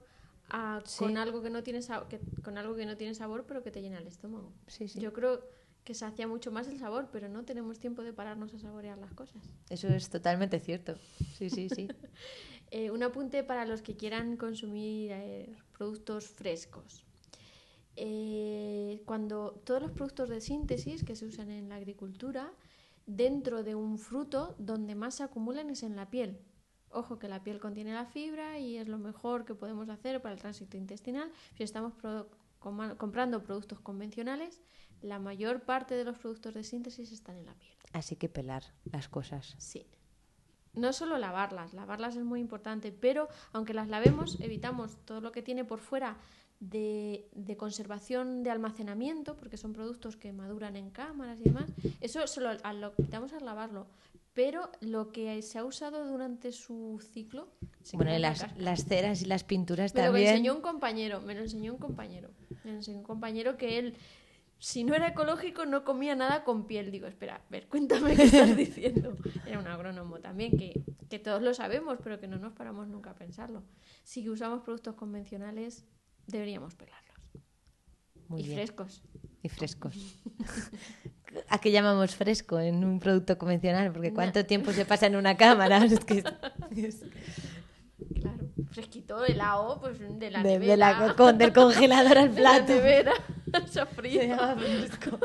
[0.50, 1.04] a Sí.
[1.04, 3.82] con algo que no tiene que, con algo que no tiene sabor pero que te
[3.82, 4.54] llena el estómago.
[4.68, 5.00] Sí, sí.
[5.00, 5.44] Yo creo
[5.84, 9.14] que sacia mucho más el sabor, pero no tenemos tiempo de pararnos a saborear las
[9.14, 9.42] cosas.
[9.70, 10.96] Eso es totalmente cierto.
[11.38, 11.88] Sí, sí, sí.
[12.70, 17.06] Eh, un apunte para los que quieran consumir eh, productos frescos.
[17.99, 22.53] Eh, cuando todos los productos de síntesis que se usan en la agricultura,
[23.07, 26.40] dentro de un fruto, donde más se acumulan es en la piel.
[26.90, 30.34] Ojo que la piel contiene la fibra y es lo mejor que podemos hacer para
[30.34, 31.32] el tránsito intestinal.
[31.56, 32.30] Si estamos pro-
[32.60, 34.61] comprando productos convencionales,
[35.02, 37.74] la mayor parte de los productos de síntesis están en la piel.
[37.94, 39.56] Así que pelar las cosas.
[39.57, 39.88] Sí.
[40.74, 45.41] No solo lavarlas, lavarlas es muy importante, pero aunque las lavemos, evitamos todo lo que
[45.41, 46.18] tiene por fuera
[46.60, 51.66] de, de conservación de almacenamiento, porque son productos que maduran en cámaras y demás.
[52.02, 53.88] Eso se lo, a- lo quitamos al lavarlo.
[54.34, 57.48] Pero lo que se ha usado durante su ciclo.
[57.94, 60.28] Bueno, las, ceras y las pinturas Me lo también.
[60.30, 62.30] enseñó un compañero, me lo enseñó un compañero.
[62.64, 63.96] Me lo enseñó un compañero que él
[64.60, 66.92] si no era ecológico no comía nada con piel.
[66.92, 69.16] Digo, espera, a ver, cuéntame qué estás diciendo.
[69.46, 73.12] Era un agrónomo también, que, que todos lo sabemos, pero que no nos paramos nunca
[73.12, 73.64] a pensarlo.
[74.04, 75.86] Si usamos productos convencionales,
[76.28, 77.32] deberíamos pelarlos.
[78.28, 78.58] Muy y bien.
[78.58, 79.02] frescos.
[79.44, 79.94] Y frescos.
[81.49, 83.91] ¿A qué llamamos fresco en un producto convencional?
[83.91, 85.78] Porque ¿cuánto tiempo se pasa en una cámara?
[85.86, 86.24] Es que-
[86.76, 87.04] es-
[88.14, 88.48] Claro.
[88.72, 92.74] Fresquito, helado, pues de la de- la- con- del congelador al De la plato.
[92.74, 93.14] nevera,
[93.66, 94.22] Se sofrito.
[94.24, 95.20] llama fresco.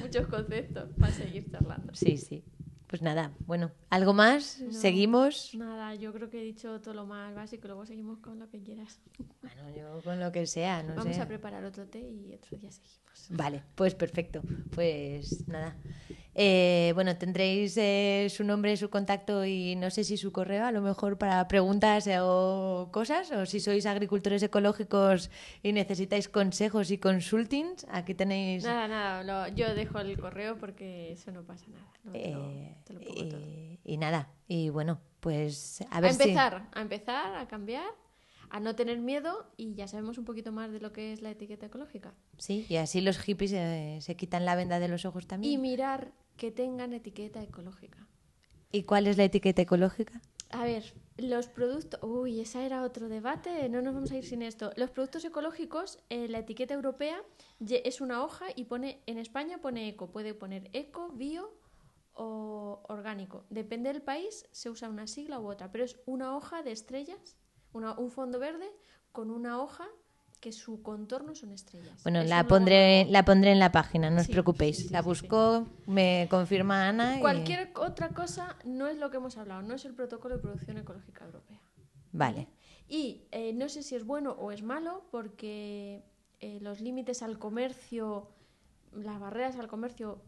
[0.00, 1.94] Muchos conceptos para seguir charlando.
[1.94, 2.42] Sí, sí.
[2.88, 4.60] Pues nada, bueno, ¿algo más?
[4.60, 4.72] No.
[4.72, 5.54] ¿Seguimos?
[5.54, 8.62] Nada, yo creo que he dicho todo lo más básico, luego seguimos con lo que
[8.62, 8.98] quieras.
[9.42, 11.20] Bueno, yo con lo que sea, no Vamos sé.
[11.20, 13.02] a preparar otro té y otro día seguimos.
[13.28, 14.44] Vale, pues perfecto.
[14.70, 15.76] Pues nada.
[16.40, 20.70] Eh, bueno, tendréis eh, su nombre, su contacto y no sé si su correo, a
[20.72, 25.30] lo mejor para preguntas eh, o cosas, o si sois agricultores ecológicos
[25.64, 28.62] y necesitáis consejos y consultings, aquí tenéis...
[28.64, 31.84] Nada, nada, yo dejo el correo porque eso no pasa nada.
[32.04, 33.40] no te lo- eh, te lo pongo todo.
[33.84, 36.22] y, nada, y bueno, pues a A, ver si...
[36.22, 37.90] empezar, a empezar, a cambiar,
[38.50, 41.30] a no tener miedo y ya sabemos un poquito más de lo que es la
[41.30, 42.14] etiqueta ecológica.
[42.36, 45.60] Sí, y así los hippies eh, se quitan la venda de los ojos Y también.
[45.60, 48.06] mirar que tengan etiqueta ecológica.
[48.70, 50.20] ¿Y cuál es la etiqueta ecológica?
[50.50, 52.00] A ver, los productos.
[52.02, 53.68] Uy, esa era otro debate.
[53.68, 54.70] No nos vamos a ir sin esto.
[54.76, 57.20] Los productos ecológicos, eh, la etiqueta europea
[57.60, 60.10] es una hoja y pone en España pone eco.
[60.10, 61.54] Puede poner eco, bio
[62.14, 63.44] o orgánico.
[63.50, 65.70] Depende del país, se usa una sigla u otra.
[65.70, 67.36] Pero es una hoja de estrellas,
[67.72, 68.66] una- un fondo verde
[69.12, 69.86] con una hoja
[70.40, 72.00] que su contorno son estrellas.
[72.04, 74.76] Bueno, la pondré, la pondré en la página, no os preocupéis.
[74.76, 77.18] sí, sí, la busco, me confirma Ana.
[77.18, 80.42] y- Cualquier otra cosa no es lo que hemos hablado, no es el protocolo de
[80.42, 81.60] producción ecológica europea.
[82.12, 82.46] Vale.
[82.88, 86.04] Y eh, no sé si es bueno o es malo porque
[86.40, 88.30] eh, los límites al comercio,
[88.92, 90.22] las barreras al comercio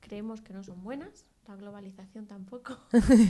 [0.00, 2.78] creemos que no son buenas, la globalización tampoco.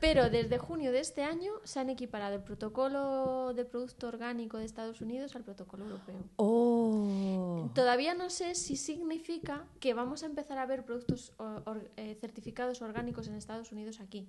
[0.00, 4.64] Pero desde junio de este año se han equiparado el protocolo de producto orgánico de
[4.64, 6.16] Estados Unidos al protocolo europeo.
[6.36, 7.70] Oh.
[7.74, 12.80] Todavía no sé si significa que vamos a empezar a ver productos or- eh, certificados
[12.82, 14.26] orgánicos en Estados Unidos aquí.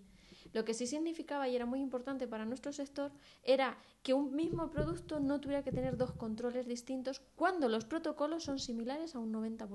[0.54, 3.12] Lo que sí significaba y era muy importante para nuestro sector
[3.44, 8.44] era que un mismo producto no tuviera que tener dos controles distintos cuando los protocolos
[8.44, 9.68] son similares a un 90%.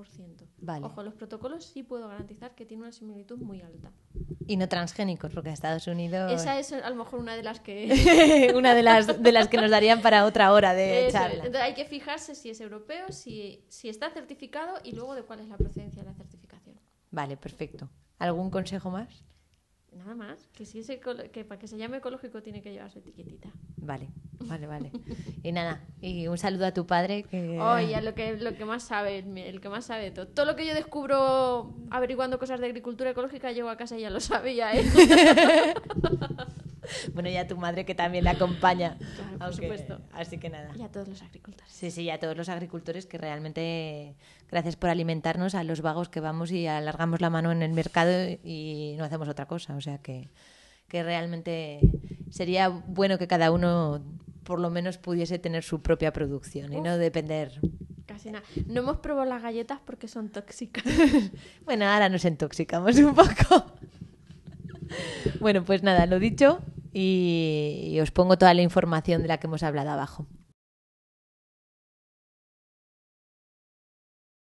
[0.57, 0.85] Vale.
[0.85, 3.91] Ojo, los protocolos sí puedo garantizar que tienen una similitud muy alta.
[4.45, 6.31] Y no transgénicos, porque Estados Unidos.
[6.31, 8.53] Esa es a lo mejor una de las que...
[8.55, 11.13] una de las, de las que nos darían para otra hora de Eso es.
[11.13, 11.45] charla.
[11.45, 15.39] Entonces hay que fijarse si es europeo, si, si está certificado y luego de cuál
[15.39, 16.79] es la procedencia de la certificación.
[17.11, 17.89] Vale, perfecto.
[18.19, 19.23] ¿Algún consejo más?
[19.97, 22.99] Nada más, que si es que para que se llame ecológico tiene que llevar su
[22.99, 23.49] etiquetita.
[23.77, 24.09] Vale,
[24.41, 24.91] vale, vale.
[25.43, 27.59] Y nada, y un saludo a tu padre que...
[27.59, 30.27] Oye, a lo que, lo que más sabe, el que más sabe de todo.
[30.27, 34.09] Todo lo que yo descubro averiguando cosas de agricultura ecológica, llego a casa y ya
[34.09, 34.83] lo sabía, ¿eh?
[37.13, 38.97] Bueno, y a tu madre que también la acompaña.
[38.97, 40.01] Claro, por supuesto.
[40.11, 40.71] Así que nada.
[40.77, 41.71] Y a todos los agricultores.
[41.71, 44.15] Sí, sí, y a todos los agricultores que realmente,
[44.49, 48.11] gracias por alimentarnos, a los vagos que vamos y alargamos la mano en el mercado
[48.43, 49.75] y no hacemos otra cosa.
[49.75, 50.29] O sea que,
[50.87, 51.79] que realmente
[52.29, 54.01] sería bueno que cada uno
[54.43, 57.59] por lo menos pudiese tener su propia producción y no depender.
[58.05, 58.45] Casi nada.
[58.65, 60.85] No hemos probado las galletas porque son tóxicas.
[61.65, 63.65] Bueno, ahora nos intoxicamos un poco.
[65.41, 66.61] Bueno, pues nada, lo dicho
[66.93, 70.27] y, os pongo toda la información de la que hemos hablado abajo.